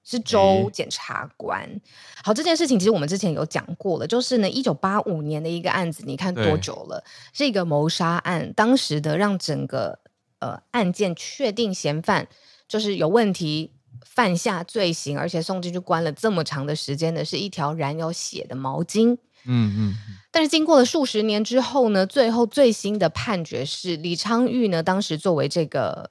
[0.02, 1.60] 是州检察官。
[1.62, 1.80] 欸、
[2.24, 7.04] 好，这件事情其实我们之前有讲过了，就是呢，一九八五年的一个案子，你看多久了？
[7.32, 10.00] 是一个谋杀案，当时的让整个
[10.40, 12.26] 呃案件确定嫌犯
[12.66, 13.70] 就是有问题。
[14.04, 19.14] 犯下罪行，而且送进去关了这么长的时间的，是一条染有血的毛巾。
[19.46, 19.94] 嗯嗯。
[20.30, 26.08] 但是经过了数十年之后呢，最后最新的判决是李昌钰呢，当时作为这个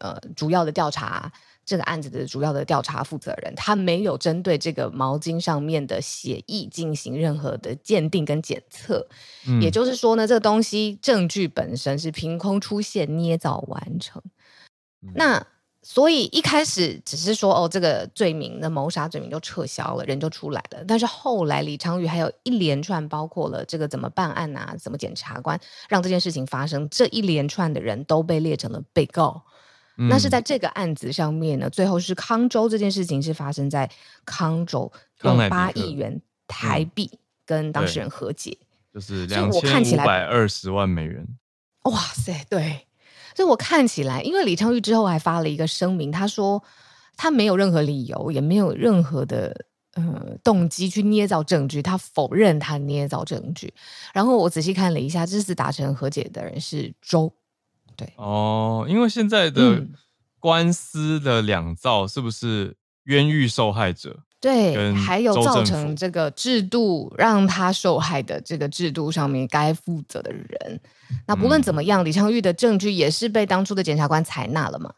[0.00, 1.32] 呃主要的调查
[1.64, 9.06] 这个案子的主要的调查负责人，他没有针对这个毛巾上面的血迹进行任何的鉴定跟检测。
[9.48, 9.60] 嗯。
[9.60, 14.22] 也就是说呢，这个东西证据本身是凭空出现、捏造完成。
[15.02, 15.12] 嗯。
[15.14, 15.46] 那。
[15.88, 20.84] 所以一开始只是说哦，这个罪名的谋杀罪名就撤销了，人就出来了。
[20.84, 29.40] 但是后来李昌钰还有一连串，包括了这个怎么办案啊，怎么检察官让这件事情发生，这一连串的人都被列成了被告。
[29.96, 33.88] 嗯、那是在这个案子上面呢，最后是康州这件事情是发生在
[34.24, 34.90] 康州，
[35.22, 37.08] 用八亿元台币
[37.46, 41.24] 跟当事人和解，嗯、就是两千五百二十万美元。
[41.84, 42.88] 哇塞，对。
[43.36, 46.64] 所以我看起来，因为李昌钰之后还发了一个声明，他说
[47.16, 53.74] 他没有任何理由，也没有任何的呃动机去捏造证据，他否认他捏造证据。
[54.14, 57.30] 然后我仔细看了一下，这次达成和解的人是周，
[57.94, 59.86] 对哦，因为现在的
[60.40, 64.20] 官司的两造是不是冤狱受害者？
[64.40, 70.80] 对，还有造成这个制度让他受害的这个制度上面该负责的人，
[71.26, 74.92] 那不论怎么样，嗯、李昌钰的证据也是被当初的检察官采纳了嘛？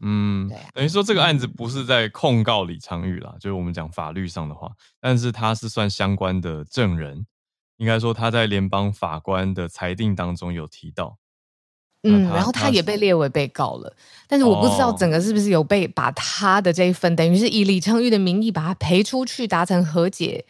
[0.00, 4.70] 嗯，对啊、等于说这个案子不是在控告李昌钰啦，就是我们讲法律上的话，
[5.00, 7.26] 但是他是算相关的证人，
[7.78, 11.18] 应该说他在联邦法官的裁定当中有提到。
[12.06, 13.96] 嗯，然后他也被列为被告了，
[14.28, 20.44] 但是我不知道整个是不是有被把他的这一份，哦、等于是以李昌钰的名义把他赔出去，达成和解。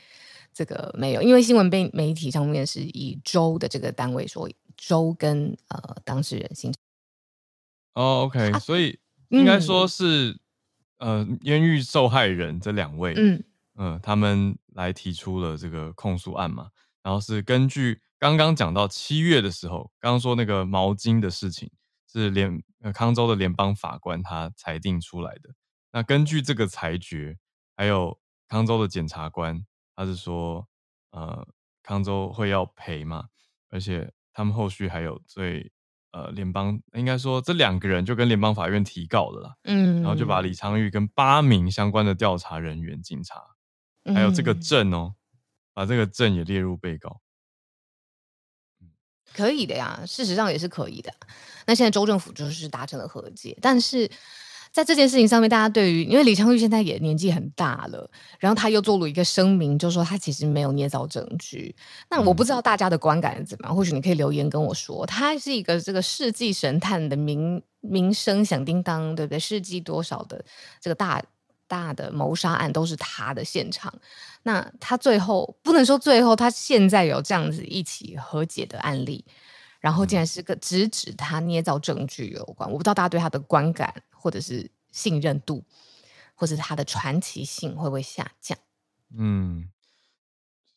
[0.52, 6.80] 这个没有，因为新闻被媒体上面是以州的这个单位说，州跟呃当事人形成。
[7.94, 10.38] 哦，OK，啊、所以应该说是、
[10.98, 13.44] 嗯、呃冤狱受害人这两位，嗯
[13.76, 16.68] 嗯、呃，他们来提出了这个控诉案嘛，
[17.02, 18.00] 然后是根据。
[18.18, 21.70] 刚刚讲到七月的时候，刚刚说那个毛巾的事情
[22.10, 25.50] 是联呃康州的联邦法官他裁定出来的。
[25.92, 27.36] 那根据这个裁决，
[27.76, 30.66] 还有康州的检察官，他是说
[31.10, 31.46] 呃
[31.82, 33.26] 康州会要赔嘛，
[33.70, 35.70] 而且他们后续还有最
[36.12, 43.42] 呃联邦应该说这两个人就跟联邦法院提告了啦，嗯，然后就把李昌钰跟八名相关的调查人员、警察，
[44.14, 45.14] 还有这个证哦，
[45.74, 47.20] 把这个证也列入被告。
[49.36, 51.12] 可以的呀，事实上也是可以的。
[51.66, 54.08] 那现在州政府就是达成了和解，但是
[54.72, 61.74] 在这件事情上面，大家对于因为李昌钰现在也年纪很大了，然后他又做了一个声明，就说他其实没有捏造证据。
[62.10, 65.04] 那我不知道大家的观感是怎么样，或许你可以留言跟我说。
[65.06, 69.38] 他是一个这个世纪神探的名名声响叮当，对不对？
[69.38, 70.44] 世纪多少的
[70.80, 71.22] 这个大
[71.66, 73.92] 大的谋杀案都是他的现场。
[74.42, 79.24] 那他最后不能说最后，他现在有这样子一起和解的案例，
[79.80, 85.64] 然后竟然是个直指他捏造证据有关，我不知道大家对他的观感或者是信任度，
[86.34, 88.56] 或者他的传奇性会不会下降？
[89.16, 89.68] 嗯，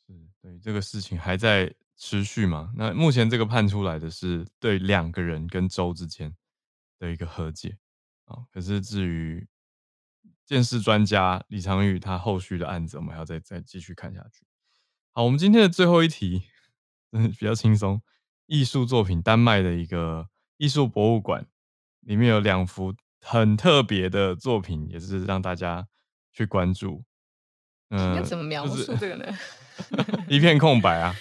[0.07, 2.71] 是对这个事情还在持续嘛？
[2.75, 6.35] 那目前这个判出来的是对两个人跟州之间
[6.97, 7.77] 的一个和解
[8.25, 9.47] 啊，可是至于。
[10.49, 14.43] 鉴识专家李昌钰，他后续的案子，我们还要再再继续看下去。
[15.11, 16.41] 好，我们今天的最后一题，
[17.11, 18.01] 嗯，比较轻松。
[18.47, 21.45] 艺术作品，丹麦的一个艺术博物馆，
[21.99, 25.87] 里面有两幅很特别的作品，也是让大家
[26.33, 27.03] 去关注。
[27.93, 29.25] 嗯，要怎么描述这个呢？
[30.27, 31.15] 一片空白啊！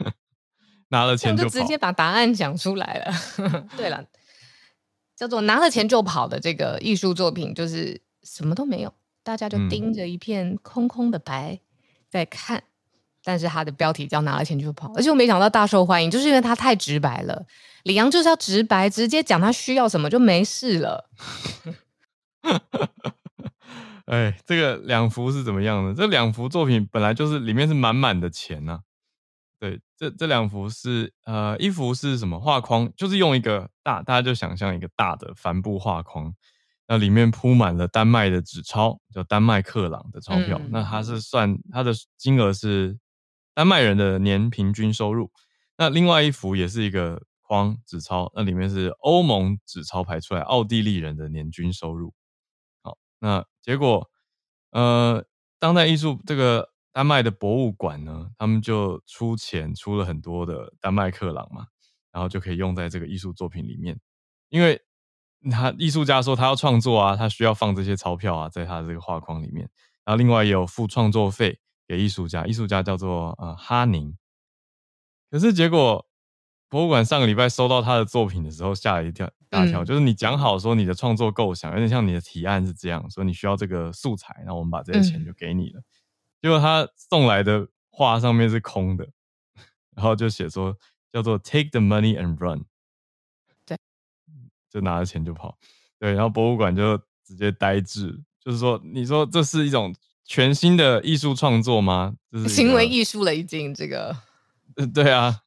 [0.88, 3.68] 拿了钱就，就直接把答案讲出来了。
[3.76, 4.06] 对了，
[5.14, 8.00] 叫做拿了钱就跑的这个艺术作品，就是。
[8.24, 11.60] 什么都没有，大家就盯着一片空空的白
[12.08, 12.64] 在看。
[13.26, 17.46] 但是他的标题叫拿了钱就跑，而且我没想到大受欢迎，就是因为他太直白了。
[17.84, 21.08] 李阳就是要直白，直接讲他需要什么就没事了。
[24.04, 25.94] 哎，这个两幅是怎么样的？
[25.94, 28.80] 这两幅作品本来就是里面是满满的钱呐、啊。
[29.58, 32.92] 对，这这两幅是呃，一幅是什么画框？
[32.94, 36.34] 就是用一个大，大家就想象一个大的帆布画框，
[36.86, 40.58] 那里面铺满了丹麦的纸钞，叫丹麦克朗的钞票。
[40.58, 42.98] 嗯、那它是算它的金额是。
[43.56, 45.30] 丹麦人的年平均收入，
[45.78, 52.12] 那另外一幅也是一个框纸钞，那里面是欧盟纸钞排出来奥地利人的年均收入。
[52.82, 54.10] 好，那结果，
[54.72, 55.24] 呃，
[55.60, 61.68] 当代艺术这个丹麦的博物馆呢，他们就出钱出了很多的丹麦克朗嘛，
[62.10, 63.96] 然后就可以用在这个艺术作品里面，
[64.48, 64.82] 因为
[65.50, 69.68] 他艺术家说他要创作啊，他需要放这些钞票啊，在他的这个画框里面，
[70.04, 71.58] 然后另外也有付创作费。
[71.86, 74.16] 给艺术家，艺术家叫做呃哈宁。
[75.30, 76.06] 可是结果
[76.70, 79.84] 博物馆上个礼拜收到他的作品的时候，吓了一跳大跳。
[79.84, 85.80] 嗯、就是你讲好说你的创作构想，有点像你的提案是这样，说你需要这个素材，然后我们把这些钱就给你了。
[85.80, 85.84] 嗯、
[86.40, 89.06] 结果他送来的画上面是空的，
[89.94, 90.74] 然后就写说
[91.12, 92.64] 叫做 “Take the money and run”，对，
[94.74, 95.56] 就拿着钱就跑。
[95.98, 99.94] 对，然后博物馆就直接呆滞，就是说你说这是一种。
[100.26, 102.14] 全新的艺术创作吗？
[102.32, 104.16] 就是行为艺术了，已经这个。
[104.76, 105.42] 呃，对啊。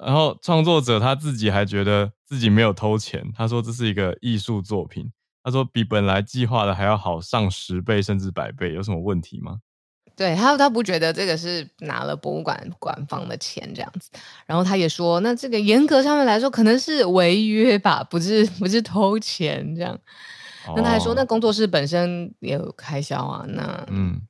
[0.00, 5.10] 然后创作者他自己还觉得自己没有偷钱，他说这是一个艺术作品，
[5.42, 9.60] 他说比本来计划的还要好上十倍甚至百倍，有什么问题吗？
[10.16, 14.10] 对，他他不觉得这个是拿了博物馆馆方的钱这样子。
[14.46, 19.98] 然后他也说，那这个严格上面来说可能是违约吧，不是不是偷钱这样。
[20.76, 24.20] 那他还说，那工作室本身也有开销啊，那嗯，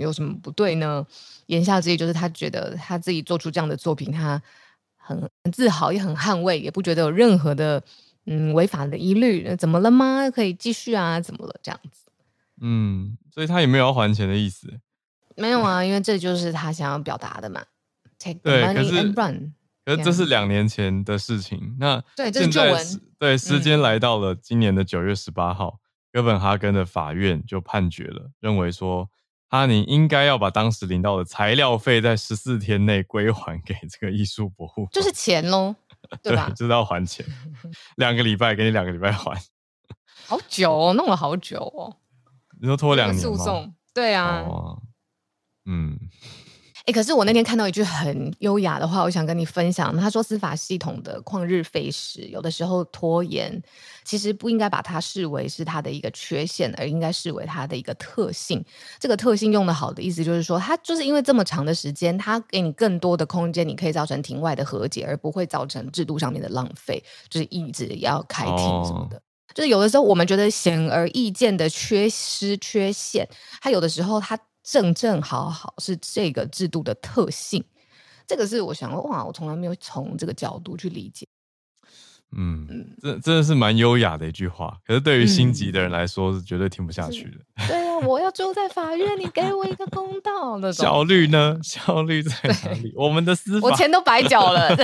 [0.00, 1.06] 有什么不对呢？
[1.08, 1.14] 嗯、
[1.46, 4.42] 言下之意就是他觉得他自己做出这样的作品，他
[4.96, 7.80] 很很自豪，也很捍卫，也不觉得有任何的
[8.26, 9.54] 嗯违法的疑虑。
[9.56, 10.28] 怎么了吗？
[10.30, 11.20] 可以继续啊？
[11.20, 11.54] 怎么了？
[11.62, 12.10] 这样子？
[12.60, 14.80] 嗯，所以他也没有要还钱的意思。
[15.38, 17.62] 没有啊，因为这就是他想要表达的嘛。
[18.18, 19.54] Take the money and run。
[19.84, 23.00] 可是这是两年前的事情，那对，这是旧闻。
[23.18, 25.80] 对，时间来到了今年的九月十八号，嗯、
[26.12, 29.08] 哥本哈根的法院就判决了，认为说
[29.48, 35.74] 哈尼应该要把当时领到的材料费在十四天内归还给这个艺术博物馆，就是钱喽，
[36.22, 36.48] 对吧？
[36.48, 37.24] 对，就是要还钱，
[37.96, 39.40] 两个礼拜给你两个礼拜还，
[40.26, 41.96] 好久哦，弄了好久哦。
[42.60, 43.22] 你说拖两年吗？
[43.22, 44.82] 诉讼，对啊，哦、
[45.68, 45.96] 嗯。
[46.86, 49.94] 哎，可是我那天看到一句很优雅的话，我想跟你分享。
[49.94, 53.62] 他说，司法系统的旷日费时，有的时候拖延，
[54.06, 58.64] 其实不应该把它视为是它的一个缺陷，而应该视为它的一个特性。
[58.98, 69.18] 这个特性用的好的意思就是说，它就是因为这么长的时间，它给你更多的空间，你可以造成庭外的和解，而不会造成制度上面的浪费，就是一直要开庭什么的。
[69.18, 69.20] 哦、
[69.52, 73.28] 就是有的时候我们觉得显而易见的缺失、缺陷，
[73.60, 74.38] 它有的时候它。
[74.70, 77.64] 正正好好是这个制度的特性，
[78.26, 81.26] 这个是我想说哇，我从来没有从这个角度去理解。
[82.36, 87.38] 嗯，这真的是蛮优雅的一句话，可是对于心急的人来说是绝对听不下去的。
[87.66, 91.58] 对啊，我要住在法院，你给我一个公道的效率呢？
[91.62, 92.92] 效率在哪里？
[92.94, 94.76] 我们的司法，我钱都白缴了，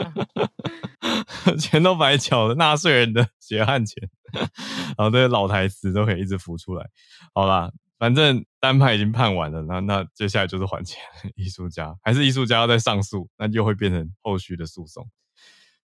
[1.60, 4.08] 钱都白缴了，纳税人的血汗钱，
[4.96, 6.88] 然后这些老台词都可以一直浮出来。
[7.34, 7.70] 好啦。
[8.02, 11.00] 反正单判已经判完了，那那接下来就是还钱。
[11.36, 15.08] 艺术家还是艺术家要再上诉，那就会变成后续的诉讼。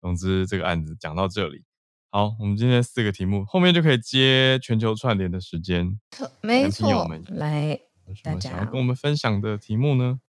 [0.02, 1.64] 总之，这个案子讲到这里，
[2.10, 6.00] 好，我们今天四个题目后面就可以接全球串联的时间。
[6.42, 7.80] 没错，们来，
[8.24, 10.20] 大家想要跟我们分享的题目呢？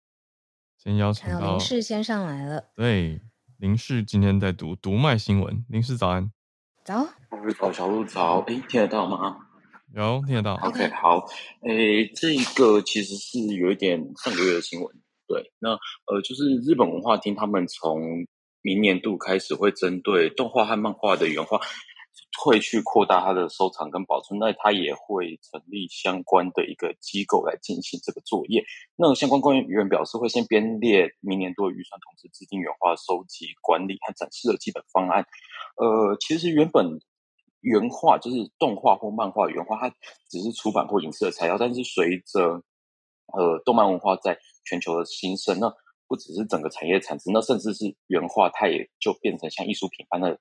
[0.77, 2.71] 先邀请到林氏先上来了。
[2.77, 3.23] 对，
[3.57, 5.65] 林氏今天在读读卖新闻。
[5.71, 6.31] 林氏早安。
[6.85, 7.09] 早。
[7.59, 8.41] 早，小路早。
[8.41, 9.47] 哎，听得到吗？
[9.93, 11.27] 有听得到，OK，好，
[11.67, 14.89] 诶，这个其实是有一点上个月的新闻，
[15.27, 18.01] 对，那呃，就是日本文化厅他们从
[18.63, 21.59] 明年度开始会针对动画和漫画的原画，
[22.41, 28.63] 会去扩大它的收藏跟保存，那它也会成立相关的一个机构来进行这个作业。
[28.95, 35.27] 那相关官员表示，会先编列明年度的预算，同时制定原画收集、管理和展示的基本方案。
[35.77, 37.01] 呃，其实原本。
[37.61, 39.95] 原画就是动画或漫画原画，它
[40.29, 41.57] 只是出版或影视的材料。
[41.59, 42.63] 但是随着
[43.33, 45.73] 呃动漫文化在全球的兴盛，那
[46.09, 50.39] 不只是整个产业产值，那甚至是原画，它也就变成像艺术品般的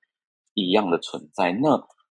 [0.54, 1.52] 一样的存在。
[1.52, 1.70] 那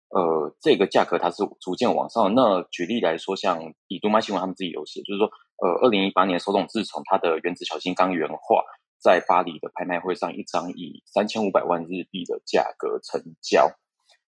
[0.10, 2.34] 呃这个价格它是逐渐往上。
[2.34, 8.64] 那举例来说，像以动漫新闻他们自己有写，就是说呃，二零一八年手冢治虫他的《原子小金刚》原画
[9.02, 13.70] 在巴黎的拍卖会上，一张以三千五百万日币的价格成交。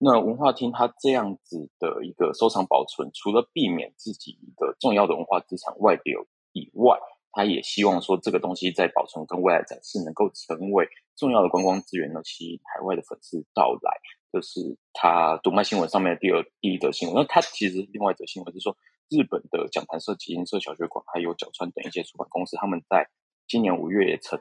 [0.04, 6.98] 那文化厅它这样子的一个收藏保存，除了避免自己一个重要的文化资产外流以外，
[7.30, 13.92] 他也希望说这个东西在保存跟未来展示能够成为重要的观光资源呢，吸引海外的粉丝到来。
[14.32, 17.14] 这是他读卖新闻上面的第二第一则新闻。
[17.14, 18.76] 那他其实另外一则新闻是说，
[19.08, 23.08] 日本的讲谈社、集英社、小学馆还有角川等一些出版公司，他们在
[23.46, 24.40] 今年五月也成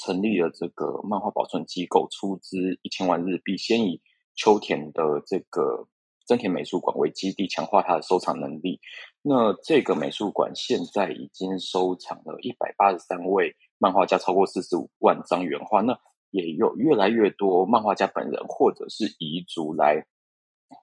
[0.00, 4.00] 成立了这个漫画保存机构，出资一千万日币，先以
[4.36, 5.88] 秋田的这个
[6.26, 8.80] 真田美术馆为基地，强化它的收藏能力。
[9.22, 15.80] 那这个美术馆现在已经收藏了一百八十三位漫画家，超过四十五万张原画。
[15.80, 15.98] 那
[16.30, 20.04] 也有越来越多漫画家本人或者是遗族来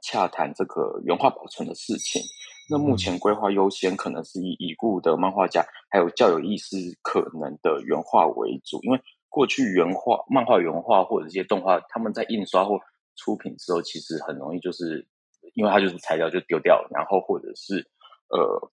[0.02, 2.22] 洽谈这个原画保存的事情。
[2.70, 12.80] 那目前规划优先可能是以已故的漫画家还有较有意思可能的原画为主，因为过去原画、漫画原画或者一些动画，他们在印刷或
[13.16, 15.08] 出品之后，其实很容易就是，
[15.54, 17.88] 因为它就是材料就丢掉了，然后或者是
[18.30, 18.72] 呃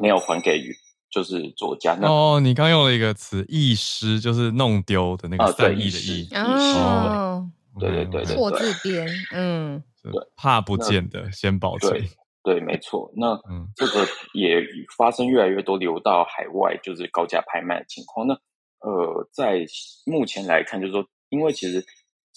[0.00, 0.62] 没有还给
[1.10, 1.94] 就是作家。
[2.00, 6.28] 那哦，你刚用了一个词“遗失”，就是弄丢的那个散意的“佚”。
[6.36, 11.92] 哦，对对对对，错字边，嗯， 对，怕不见的先保存。
[11.92, 12.08] 对，
[12.42, 13.12] 对，没错。
[13.16, 14.62] 那 嗯，这个也
[14.96, 18.26] 发生越来越多流到海外，就是高价拍卖的情况。
[18.26, 18.34] 那
[18.80, 19.64] 呃，在
[20.06, 21.84] 目前来看，就是说，因为其实。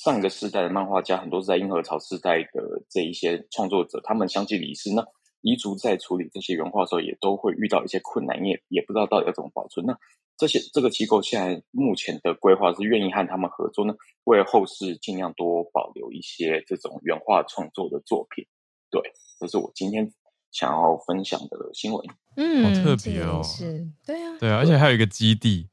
[0.04, 4.92] 上一个世代的漫画家很多是在英和潮世代的这一些创作者，他们相继离世。
[4.96, 5.06] 那
[5.42, 9.86] 遗族在处理这些原画的时候，也都会遇到一些困难，也也不知道到底要怎么保存。
[9.86, 9.96] 那
[10.38, 13.94] 这些这个机构现在目前的规划是愿意和他们合作呢，
[14.24, 18.44] 为了后世尽量多保留一些这种原画创作的作品。
[18.90, 19.00] 对，
[19.40, 20.12] 这是我今天
[20.52, 22.04] 想要分享的新闻。
[22.38, 25.70] 嗯，好特别哦，是，对啊，对啊，而且还有一个基地，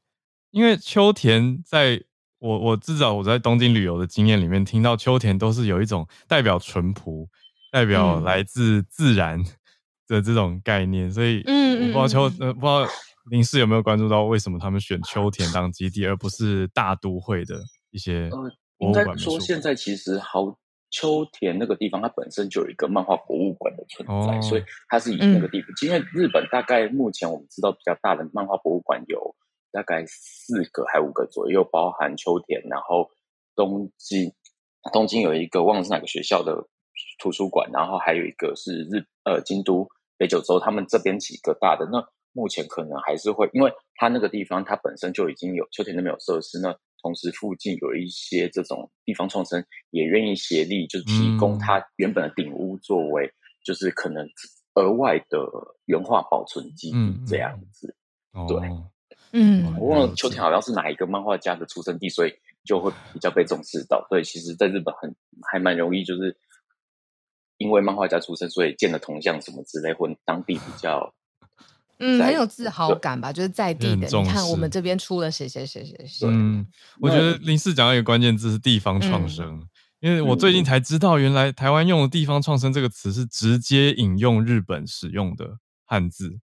[0.51, 2.03] 因为秋田在。
[2.39, 7.27] 我我至少我在东京旅游的经验里面，听到秋田都是有一种代表淳朴、
[7.71, 9.43] 代表来自自然
[10.07, 12.87] 的这种概念，所以嗯，我不知道秋呃不知道
[13.29, 17.59] 林氏有没有关注到为什么他们选秋田当基地，而不是大都会的
[17.91, 18.29] 一些
[18.77, 19.05] 博物馆。
[19.05, 20.57] 应该说，现在其实好
[20.89, 25.69] 秋田那个地方，它本身就有一个漫画博物馆的存在，哦、所以它是以那个地方。
[25.85, 29.35] 因为日本大概目前我们知道比较大的漫画博物馆有。
[29.71, 33.09] 大概四个还五个左右，包含秋田，然后
[33.55, 34.33] 东京，
[34.91, 36.67] 东京有一个忘了是哪个学校的
[37.19, 41.87] 图书馆，然后还有一个是日呃京都北九州，他们这边几个大的。
[41.91, 53.31] 那目前可能还是会，因为它那个地方它本身就已经有秋田那边有设施，那同时附近有一些这种地方创生也愿意协力，就是提供它原本的顶屋作为，
[53.63, 54.27] 就是可能
[54.75, 55.39] 额外的
[55.85, 56.97] 原画保存基地
[57.27, 57.95] 这样子，
[58.33, 58.57] 嗯、对。
[58.57, 58.91] 哦
[59.31, 64.03] 嗯，我忘了秋田好像是哪一个漫画家的出生地，所以就会比较被重视到。
[64.09, 65.15] 所以其实，在日本很
[65.51, 66.35] 还蛮容易，就是
[67.57, 71.13] 因为漫画家出生，所以建了铜像什么之类，或当地比较
[71.99, 74.07] 嗯很有自豪感吧，就是在地的。
[74.07, 76.27] 你看我们这边出了谁谁谁谁谁。
[76.27, 76.65] 嗯，
[76.99, 79.69] 我觉得林四讲到一个关键字是地方创生，嗯、
[79.99, 86.39] 因为我最近才知道，原来台湾用的地方创生这个词是直接引用日本使用的汉字。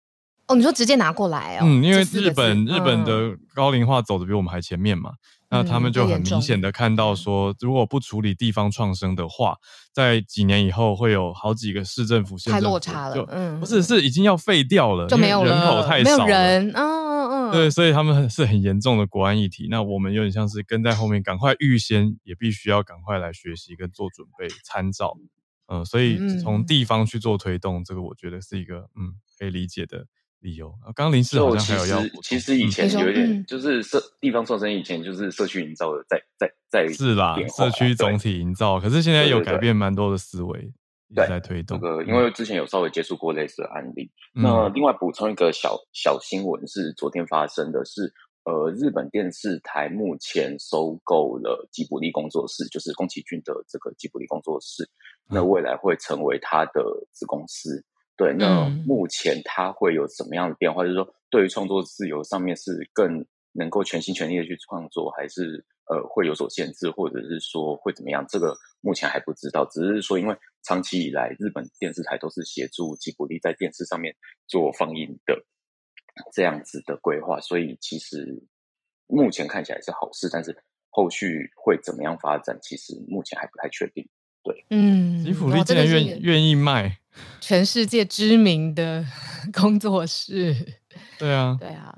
[0.47, 1.61] 哦，你说直接拿过来哦？
[1.63, 5.13] 嗯，因为日本日本的高龄化走的比我们还前面嘛，
[5.49, 9.57] 嗯、那他们就很明显的看到说，如果不处理地方创生的话，
[9.93, 19.69] 在几年以后会有好几个市政府、太落差了，嗯，不是是已经要废掉了，就没有，人口太少了，没有人，嗯嗯嗯，对，所以他们是很严重的国安议题。
[19.71, 25.17] 那我们有点像是跟在后面，赶快预先也必须要赶快来学习跟做准备参照，
[25.69, 30.05] 嗯，所以从地方去做推动，这个我觉得是一个嗯可以理解的。
[30.45, 32.03] 理由啊，刚刚林氏好像还有要。
[32.23, 38.79] 其实以前有一点，就是社地方创生以前就是社区营造的在，在在在是啦，社区总体营造。
[38.79, 40.71] 可是现在有改变蛮多的思维，
[41.15, 41.81] 对，在推动。
[41.81, 44.11] 这个因为之前有稍微接触过类似的案例。
[44.35, 48.13] 那另外补充一个小小新闻是昨天发生的是，
[48.45, 54.87] 呃，日本电视台目前收购了吉卜力工作室，就是宫崎骏的这个吉卜力工作室，
[55.31, 57.83] 那未来会成为他的子公司。
[58.17, 60.85] 对，那目前它会有什么样的变化？
[60.85, 68.25] 嗯、就是说，对于创作自由上面是更能够全心全意的去创作，还是呃会有所限制，或者是说会怎么样？
[68.29, 69.65] 这个目前还不知道。
[69.67, 74.15] 只是说，因为长期以来日本电视台都是协助吉卜力在电视上面
[74.47, 75.45] 做放映的
[76.33, 78.45] 这样子的规划，所以其实
[79.09, 80.29] 目前看起来是好事。
[80.33, 80.57] 但是
[80.91, 84.09] 后续会怎么样发展，其实目前还不太确定。
[84.45, 86.99] 对，嗯，吉普力竟然愿愿意卖。
[87.41, 89.05] 全世界知名的
[89.53, 90.55] 工作室，
[91.19, 91.93] 对啊，对啊。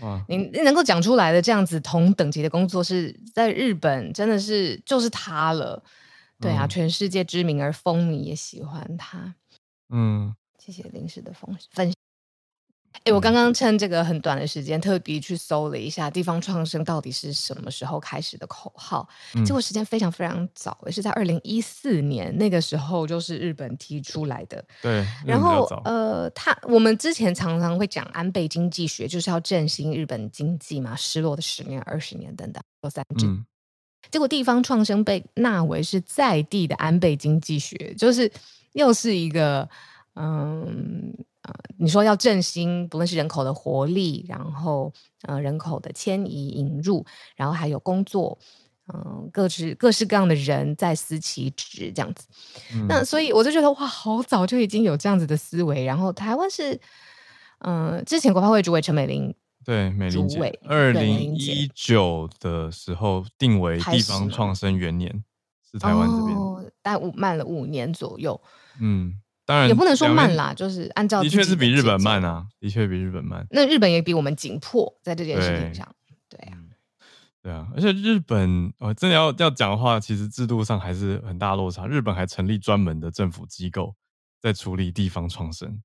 [0.00, 5.82] 哇，你你能够讲出来的这样子同等级的工作，室在日本真的是就是他了。
[6.40, 9.34] 对啊，嗯、全世界知名而风靡，也喜欢他。
[9.90, 11.92] 嗯，谢谢临时的分分
[12.92, 13.02] 享。
[13.04, 24.64] 哎，我刚刚趁这个很短的时间，特别去搜了一下“地方创生”到底是什么时候开始的口号，嗯、结果时间非常非常早，也是在二零一四年那个时候，就是日本提出来的。
[24.80, 33.26] 对，然后呃，他我们之前常常会讲安倍经济学，就是要振兴日本经济嘛，失落的十年、二十年等等，有三句。
[33.26, 33.44] 嗯、
[34.10, 38.30] 结果地方创生被纳为是在地的安倍经济学，就是
[38.74, 39.68] 又是一个
[40.14, 40.91] 嗯。
[41.82, 47.04] 呃，你说要振兴，不论是人口的活力，然后呃人口的迁移引入，
[47.34, 48.38] 然后还有工作，
[48.86, 52.26] 嗯、呃，各式各式各样的人在思其职这样子。
[52.74, 55.84] 嗯、那所以我就觉得哇，好早就已经有这样子的思维。
[55.84, 56.74] 然后台湾是，
[57.58, 65.24] 嗯、呃，之前国发会主委陈美玲对美玲姐，二零一九的时候定为地方创生元年，
[65.70, 68.40] 是台湾这边，哦、大概五慢了五年左右。
[68.80, 69.18] 嗯。
[69.52, 73.46] 当然也不能说慢啦，就是按照的确是比日本慢啊，的确比日本慢。
[73.50, 75.94] 那日本也比我们紧迫在这件事情上，
[76.26, 76.58] 对，对啊，
[77.42, 81.86] 对啊，而且日本呃，真的要要讲的话，其实制度上还是很大落差。
[81.86, 83.94] 日本还成立专门的政府机构
[84.40, 85.82] 在处理地方创生，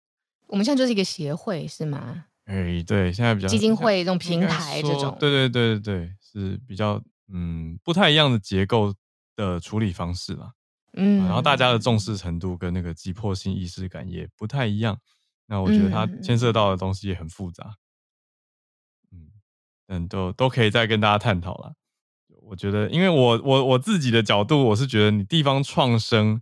[0.48, 2.24] 我们现在就是一个协会是吗？
[2.46, 7.04] 哎，对，现在比较基金会这种平台这种，对对对对对，是比较
[7.34, 8.94] 嗯不太一样的结构
[9.36, 10.54] 的处理方式啦。
[10.98, 14.98] 嗯，然后大家的重视程度跟那个急迫性意识感也不太一样。
[15.46, 17.76] 那我觉得它牵涉到的东西也很复杂。
[19.12, 19.30] 嗯
[19.88, 21.74] 嗯，都都可以再跟大家探讨了。
[22.42, 26.42] 我觉得，因为我我我自己的角度，我是觉得你地方创生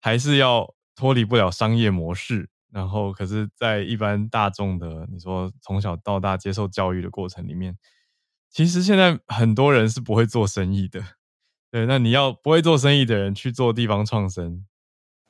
[0.00, 2.48] 还是要脱离不了商业模式。
[2.70, 7.74] 然后，可是，在一般大众的你说从小到大接受教育的过程里面，
[8.50, 11.02] 其实现在很多人是不会做生意的。
[11.76, 14.64] 对，那你要不会做生意的人去做地方创生，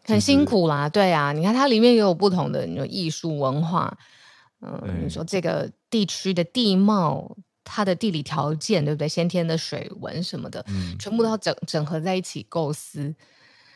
[0.05, 0.88] 很辛苦啦。
[0.88, 3.99] 对啊，你看它里面也有不同的，你说艺术文化，
[4.61, 9.09] 嗯，对你说这个地区的地貌，它的地理条件，对不对？
[9.09, 13.12] 先天的水文什么的，嗯，全部都要整整合在一起构思。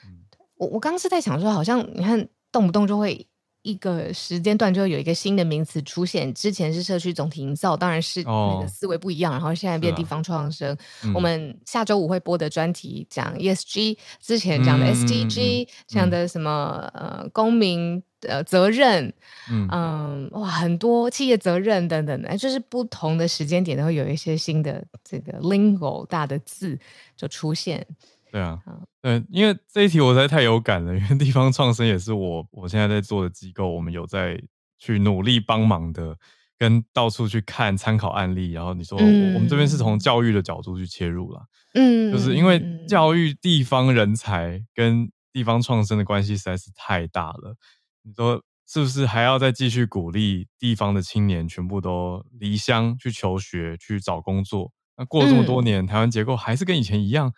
[0.04, 0.20] 嗯，
[0.54, 3.26] 我我刚刚是在想说，好像你看动不动就会。
[3.62, 10.72] 一个时间段就会有一个新的名词出现，之前是社区总体营造，当然是那个思维不一样，哦、然后现在变地方创生。
[10.72, 19.12] 啊嗯、我们下周五会播的专题讲 ESG，之前讲的 SDG，讲、嗯、的什么呃公民的责任，
[19.50, 26.78] 嗯，嗯哇，很多企业责任等等的，就是不同的时间点都会有一些新的这个 lingo 大的字
[27.16, 27.86] 就出现。
[28.30, 28.58] 对啊，
[29.02, 34.40] 嗯，因为这一题我实在太有感了，因为地方创生也是我我现在在做的机构，我们有在
[34.78, 36.16] 去努力帮忙的，
[36.56, 41.42] 跟到处去看参考案例，然后你说、嗯、我们这边是从教育的角度去切入了，
[41.74, 47.56] 嗯，就是因为教育地方人才跟地方创生的关系实在是太大了，
[48.02, 54.70] 你说是不是还要再继续鼓励地方的青年全部都离乡去求学去找工作？
[54.96, 57.32] 那过了这么多年，嗯、台湾结构还是跟以前一样。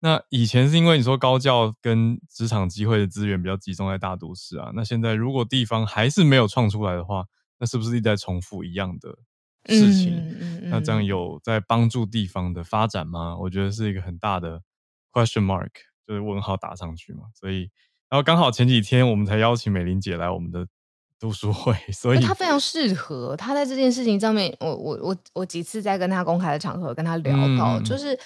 [0.00, 7.24] 那以前是因为你说高教跟职场机会的资源比较集中在大都市啊，那现在如果地方还是没有创出来的话，
[7.58, 9.10] 那是不是一直在重复一样的
[9.66, 10.16] 事情？
[10.16, 13.36] 嗯嗯嗯、那这样有在帮助地方的发展吗？
[13.36, 14.62] 我觉得是一个很大的
[15.12, 15.70] question mark，
[16.06, 17.24] 就是问号打上去嘛。
[17.34, 17.68] 所以，
[18.08, 20.68] 然后刚好前几天我们才邀请美玲姐来我们的
[21.18, 23.36] 读书会， 所以她非常适合。
[23.36, 28.16] 她在这件事情上面，我我我我几次在跟她公开的场合跟她聊到，嗯、就是。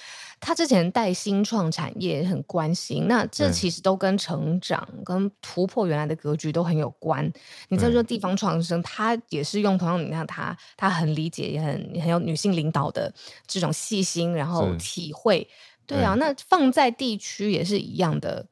[0.45, 7.31] 他之前带新创产业很关心，那这其实都跟成长、跟突破原来的格局都很有关。
[7.69, 11.71] 你在说地方创生，他也是用同样，你看他他很理解，也很
[12.01, 13.11] 很有女性领导的
[13.47, 15.47] 这种细心，然后体会。
[15.85, 18.45] 对啊，那放在地区也是一样的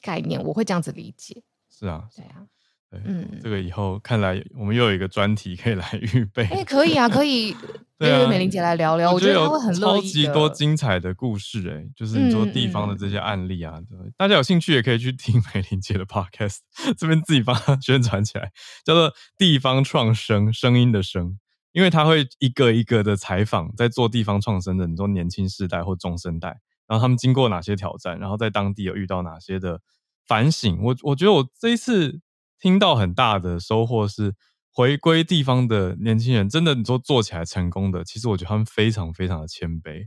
[0.00, 1.42] 概念，我会这样子理解。
[1.70, 2.46] 是啊，对啊。
[2.92, 6.44] 嗯，这个以后看来我们又有一个专题可以来预备。
[6.44, 7.54] 哎，可以啊，可以
[7.98, 9.12] 跟美玲姐来聊聊。
[9.12, 10.00] 我觉得她会很乐意的。
[10.00, 16.58] 超级多精彩的故事，哎，就是你说地方的这些案例啊，对，大家有兴趣也可以去听美玲姐的 podcast，
[16.96, 18.50] 这边自己帮她宣传起来，
[18.84, 21.38] 叫做“地方创生”，声音的声，
[21.72, 29.80] 因为她会一个一个的采访，在做地方创生的，你说年轻世代或中生代，然后他们经过哪些挑战，然后在当地有遇到哪些的
[30.26, 30.78] 反省。
[30.82, 32.20] 我我觉得我这一次。
[32.58, 34.34] 听到很大的收获是
[34.72, 40.06] 回归地方的年轻人，真的你说做起来成功的，其实我觉得他们非常非常的谦卑，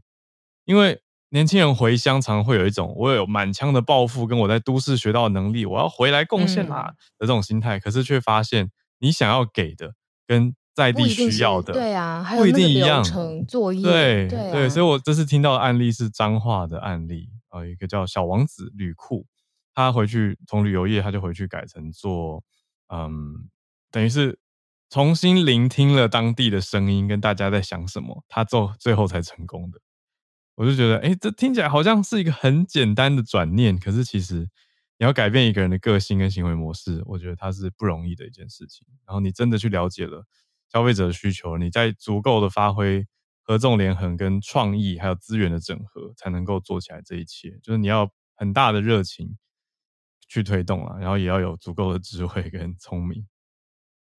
[0.66, 9.94] 因为年轻人回乡常常会有一种我有满腔的抱负，跟我在都市学到的能力，我要回来贡献啦的这种心态，可是却发现你想要给的
[10.26, 13.04] 跟在地需要的，对啊，不一定一样
[13.48, 13.74] 作。
[13.74, 19.26] 业，对对、啊、对，所以我这次听到的案例是彰化的案例，呃，一个叫小王子旅库，
[19.80, 22.44] 他回去从旅游业，他就回去改成做，
[22.94, 23.50] 嗯，
[23.90, 24.38] 等于是
[24.90, 29.80] 重新聆听了当地的声音，跟大家在想什么，他做最后才成功的。
[30.56, 34.50] 我就觉得，哎，这听起来好像是一个很简单的转念，可是其实
[34.98, 38.86] 你要改变一个人的个性跟行为模式，我觉得它是不容易的一件事情。
[39.06, 40.26] 然后你真的去了解了。
[40.72, 43.08] 消费者的需求，你在足够的发挥
[43.42, 47.58] 合纵连横跟创意，还有资源的整合，才能够做起来这一切。
[47.64, 49.36] 就是你要很大的热情
[50.30, 53.28] 去推动啊，然后也要有足够的智慧跟聪明。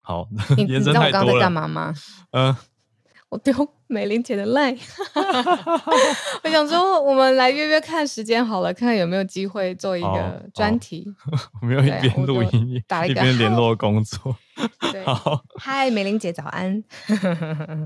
[0.02, 1.94] 好， 你你知道我刚刚在干嘛吗？
[2.32, 2.58] 嗯、呃。
[3.30, 3.54] 我丢
[3.86, 4.76] 美玲姐的 line，
[6.42, 11.06] 我想说我们来约约看时间好了，看看有没有机会做一个专题。
[11.62, 14.36] 我没有一边录音打一边联络工作。
[14.90, 16.82] 对，好，嗨，美玲姐早安。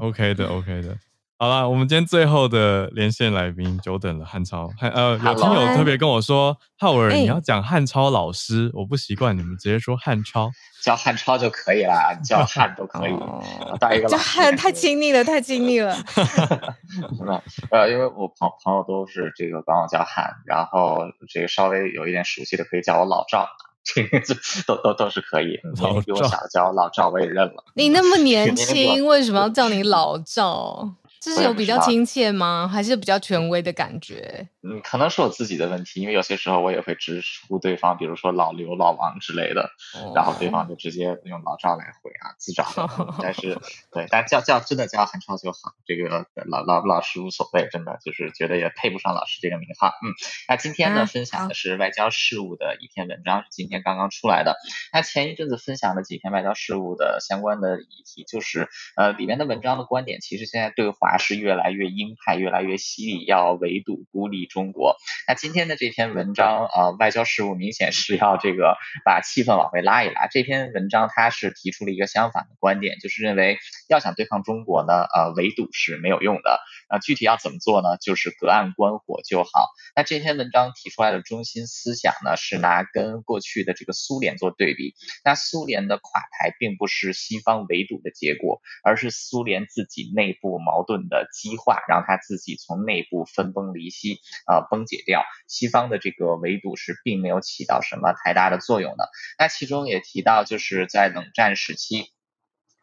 [0.01, 0.97] OK 的，OK 的。
[1.45, 4.67] 好了，我们今天最后的连线来宾久等了，汉超。
[4.79, 10.51] 汉呃，有听友特别跟我说，浩尔你要讲汉超老师，我不习惯，你们直接说汉超，
[10.83, 13.13] 叫汉超就可以了，叫汉都可以。
[13.79, 15.95] 带一个，叫汉太亲昵了，太亲昵了。
[17.71, 20.97] 呃，因为我朋朋友都是这个管我叫汉，然后
[21.29, 23.47] 这个稍微有一点熟悉的可以叫我老赵，
[23.85, 24.19] 这 个
[24.67, 25.61] 都都都是可以。
[26.07, 27.65] 比我小的叫我老赵，我也认了。
[27.75, 30.95] 你那么年轻，为什么要叫你老赵？
[31.25, 32.69] 这是有比较亲切吗？
[32.71, 34.47] 还是比较权威的感觉？
[34.63, 43.15] 嗯，可能是我自己的问题，因为有些时候我也会直呼对方，比如说老刘、老王之类的，哦、然后对方就直接用老赵来回啊，自找的。
[43.23, 43.59] 但是，
[43.91, 49.89] 对，但叫叫真的叫韩超就好，这个老老不老师无所谓，真的就是觉得也配不上老师这个名号。
[49.89, 50.13] 嗯，
[50.49, 54.57] 那今天呢，啊、分享的是外交事务的一篇文章，是今天刚刚出来的。
[54.93, 61.14] 那前一阵子分享的几篇外交事务的相关的议题，就是呃里面的文章的观点，其实现在对华。
[61.19, 64.97] 是越来越鹰派，越来越犀利，要围堵孤立中国。
[65.29, 70.27] 那今天的这篇文章，呃，外交事务明显是要这个把气氛往回拉一拉。
[70.27, 73.59] 这篇文章它是提出了一个相反的观点，就是认为
[73.89, 76.61] 要想对抗中国呢，呃，围堵是没有用的。
[76.89, 77.99] 那具体要怎么做呢？
[77.99, 79.69] 就是隔岸观火就好。
[79.95, 84.95] 那这篇文章提出来的中心思想呢，是拿跟过去的这个苏联做对比。
[85.25, 91.04] 那苏联的垮台并不是西方围堵的结果，而是苏联自己内部矛盾。
[91.09, 95.23] 的激化，让他自己从内部分崩离析，呃，崩解掉。
[95.47, 99.09] 西方的这个围堵是并没有起到什么太大的作用的。
[99.39, 102.11] 那其中也提到，就是在冷战时期。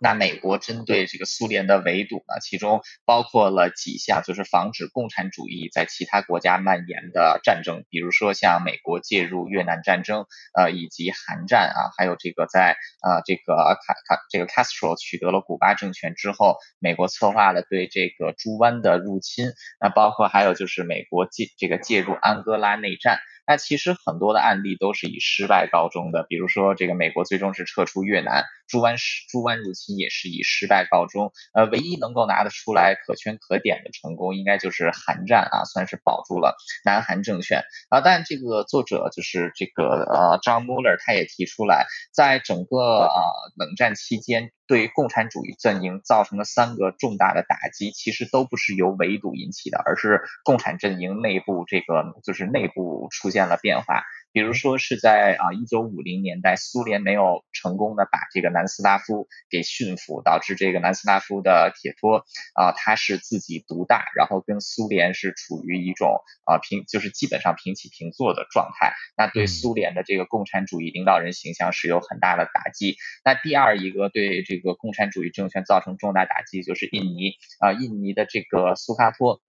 [0.04, 10.26] 那美国针对这个苏联的围堵呢，其中包括了几项，就是防止共产主义在其他国家蔓延的战争，比如说像美国介入越南战争，
[10.58, 23.20] 呃，以及韩战啊，还有这个在呃这个卡卡这个 Castro 取得了古巴政权之后，美国策划了对这个猪湾的入侵，那包括还有就是美国介这个介入安哥拉内战。
[23.48, 28.96] 那其实很多的案例都是以失败告终的，比如说这个美国最终是撤出越南，朱湾
[29.30, 31.34] 朱湾入侵也是以失败告终。
[31.54, 36.56] 呃，唯一能够拿得出来可圈可点的成功，应该就是韩战啊，算是保住了
[36.86, 38.00] 南韩政权啊。
[38.00, 43.20] 但这个作者就是这个呃张穆勒，他也提出来，在整个啊
[43.58, 44.52] 冷战期间。
[44.68, 54.06] 对共产主义阵营造成了三个重大的打击，其实都不是由围堵引起的，而是共产阵营内部这个就是内部出现了变化。
[54.34, 62.26] 比如说是在啊一九五零年代，苏联没有成功的把这个南斯拉夫给驯服，导致这个南斯拉夫的铁托
[62.56, 72.96] 啊，他是自己独大，然后跟苏联是处于一种啊平就是基本上平起平坐的状态，那对苏联的这个共产主义领导人形象是有很大的打击。
[73.26, 79.42] 那第二一个对这个共产主义政权造成重大打击就是印尼啊，印尼的这个苏哈托。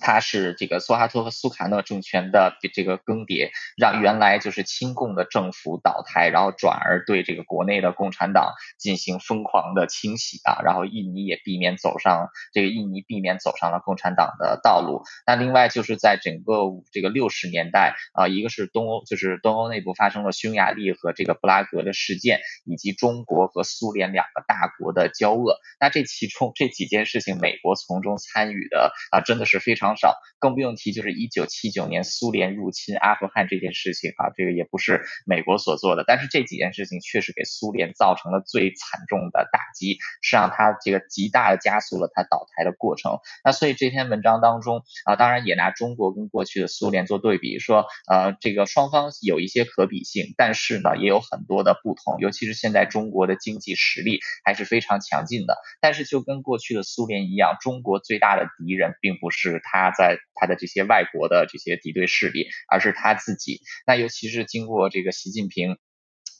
[0.00, 15.02] 他是这个苏哈托和苏卡诺政权的这个更迭，让原来就是亲共的政府倒台，然后转而对这个国内的共产党进行疯狂的清洗啊，然后印尼也避免走上这个印尼避免走上了共产党的道路。
[15.26, 16.54] 那另外就是在整个
[16.92, 25.56] 这个六十年代啊，一个是东欧，就是东欧内部发生了匈牙利和这个布拉格的事件，以及中国和苏联两个大国的交恶。
[25.80, 29.85] 那这其中这几件事情，美国从中参与的啊，真的是非常。
[29.86, 43.18] 常少，更不用提就是一九七九年苏联入侵阿富汗这件事情啊，这个也不是美国所做的，但是这几件事情确实给苏联造成了最惨重的打击，是让他这个极大的加速了他倒台的过程。
[43.44, 63.60] 那所以这篇文章当中啊，当然也拿中国跟过去的苏联做对比，说呃这个双方有一些可比性，但是呢也有很多的不同，尤其是现在中国的经济实力还是非常强劲的，但是就跟过去的苏联一样，中国最大的敌人并不是他他在他的这些外国的这些敌对势力，而是他自己。
[63.86, 65.76] 那尤其是经过这个习近平。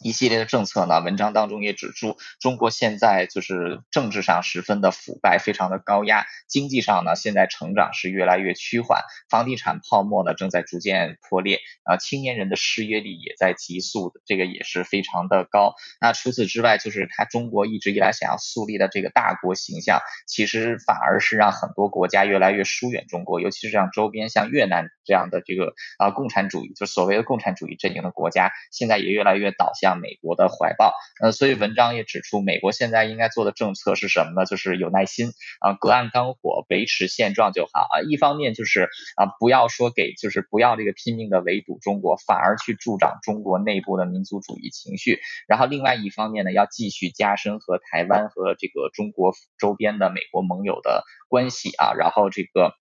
[0.00, 15.74] 一系列的政策呢，文章当中也指出，中国现在就是政治上十分的腐败，非常的高压；经济上呢，现在成长是越来越趋缓，房地产泡沫呢正在逐渐破裂，啊，青年人的失业率也在急速，这个也是非常的高。
[16.00, 29.85] 那除此之外，就是他中国一直以来想要树立的这个大国形象，其实反而是让很多国家越来越疏远中国，尤其是像周边像越南这样的这个啊共产主义，就所谓的共产主义阵营的国家，现在也越来越倒向。
[29.86, 34.44] 向美国的怀抱，呃，所以文章也指出，美国现在应该做的政策是什么呢？
[34.44, 35.28] 就是有耐心
[35.60, 38.02] 啊，隔岸观火，维持现状就好啊。
[38.10, 45.20] 一方面就是啊，不要说给，就是不要这个拼命的围堵中国，反而去助长中国内部的民族主义情绪。
[45.46, 51.92] 然后另外一方面呢，要继续加深和台湾和这个中国周边的美国盟友的关系啊。
[51.94, 52.74] 然后这个。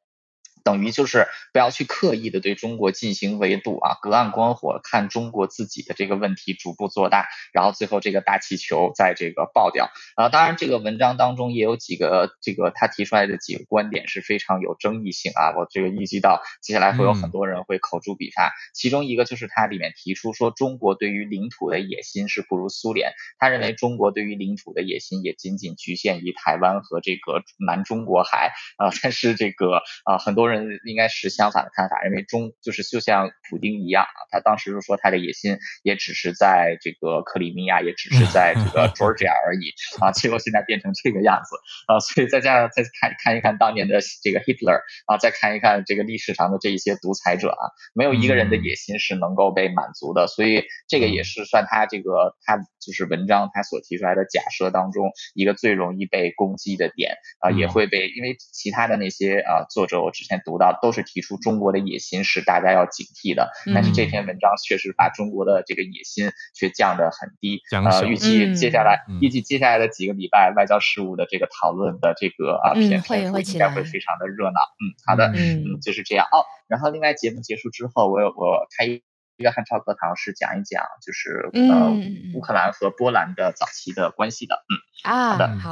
[0.65, 10.27] 等于就是不要去刻意的对中国进行围堵啊，隔岸观火，看中国自己的这个问题逐步做大，然后最后这个大气球在这个爆掉啊。
[10.29, 15.53] 当然，这个文章当中也有几个这个他提出来的几个观点是非常有争议性啊。
[15.55, 18.51] 我这个预计到接下来会有很多人会口诛笔伐。
[18.73, 23.11] 其中一个就是他里面提出说，中国对于领土的野心是不如苏联。
[23.37, 28.89] 他认为中国对于领土的野心也仅仅局限于台湾和这个南中国海啊。
[29.03, 30.54] 但是这个啊，很多人。
[30.85, 41.55] 应该是相反的看法，认为中就是就像普丁一样啊，他当时就说他的野心也只是在这个克里米亚，也只是在这个 Georgia 而已啊，结果现在变成这个样子。
[41.87, 47.63] 啊，所以再加上再看看一看当年的这个 Hitler 啊，再看一看这个历史上的这一些独裁者啊，
[47.95, 60.35] 没有一个人的野心是能够被满足的，所以这个也是算他这个他就是文章他所提出来的假设当中一个最容易被攻击的点啊，也会被因为其他的那些啊作者我之前。
[60.45, 67.59] 读到都是提出中国的野心是大家要警惕的，但是这篇文章确实把中国的这个野心却降得很低。
[67.71, 74.59] 呃，预计接下来预计接下来的几个礼拜外交事务的这个讨论的这个啊篇篇幅应该会非常的热闹。
[74.79, 76.25] 嗯，好的，嗯，就是这样。
[76.31, 81.91] 哦，然后另外节目结束之后，我有我开一个汉超课堂是讲一讲就是呃
[82.35, 84.63] 乌克兰和波兰的早期的关系的。
[84.69, 85.71] 嗯啊，好的，好。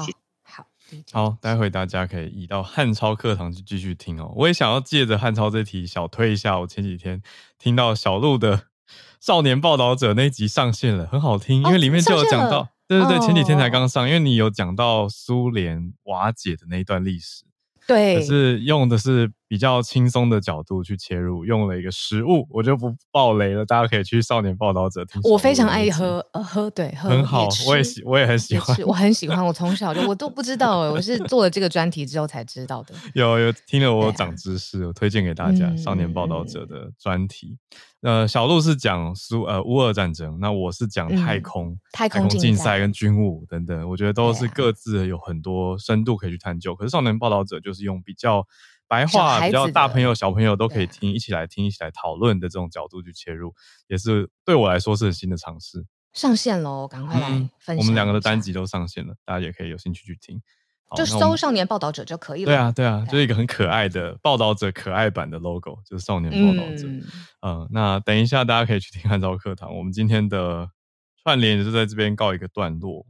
[1.11, 4.31] 好，待会大家可以移到汉超课堂去继续听哦。
[4.35, 7.21] 我也想要借着汉超这题小推一下，我前几天
[7.57, 8.57] 听到小鹿的
[9.19, 17.45] 《少年报道者》那集上线了，很好听，因为里面就有讲到，对对对，前几天才刚上，因为你有讲到苏联瓦解的那一段历史。
[17.85, 25.21] 对，可是用的是比较轻松的角度去切入，用了一个食物，我就不爆雷了，大家可以去少年报道者听。
[25.23, 32.95] 我非常爱喝，呃，喝对， 喝很好，我也喜，我也很喜欢，我很喜欢，我 从小就我都不知道，我是做了这个专题之后才知道的。
[33.13, 37.57] 有有听了我长知识，我推荐给大家、嗯、少年报道者的专题。
[38.01, 46.75] 呃，小鹿是讲苏呃乌俄战争，那我是讲太空、嗯、太空竞赛跟军务等等，我觉得都是各自有很多深度可以去探究。
[46.75, 48.45] 可是少年报道者就是用比较
[48.93, 53.51] 白话、比较大朋友、小朋友都可以听，一起来听、一起来讨论的这种角度去切入，
[53.87, 55.83] 也是对我来说是很新的尝试。
[56.13, 57.27] 上线喽，赶快来
[57.59, 57.79] 分享、嗯。
[57.79, 60.39] 我们两个的单集都上线了，大家也可以有兴趣去听。
[60.95, 62.51] 就搜少年报道者就可以了。
[62.51, 66.87] 对啊，对啊，就是一个很可爱的报道者可爱版的 logo，就是少年报道者。
[66.87, 67.03] 嗯，
[67.41, 69.75] 呃、那等一下大家可以去听汉朝课堂。
[69.75, 70.69] 我们今天的
[71.23, 73.07] 串联也是在这边告一个段落，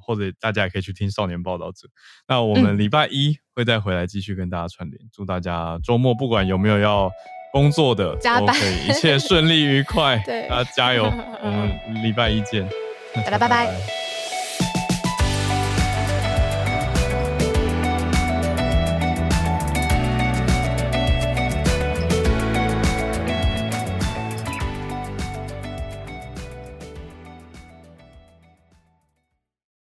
[0.00, 1.88] 或者大家也可以去听少年报道者。
[2.28, 5.00] 那我们礼拜一会再回来继续跟大家串联。
[5.12, 7.10] 祝大家周末不管有没有要
[7.52, 10.20] 工作的，加班，都可以一切顺利愉快。
[10.26, 11.04] 对，大家加油！
[11.42, 12.68] 我们礼拜一见，
[13.14, 14.03] 大家拜拜。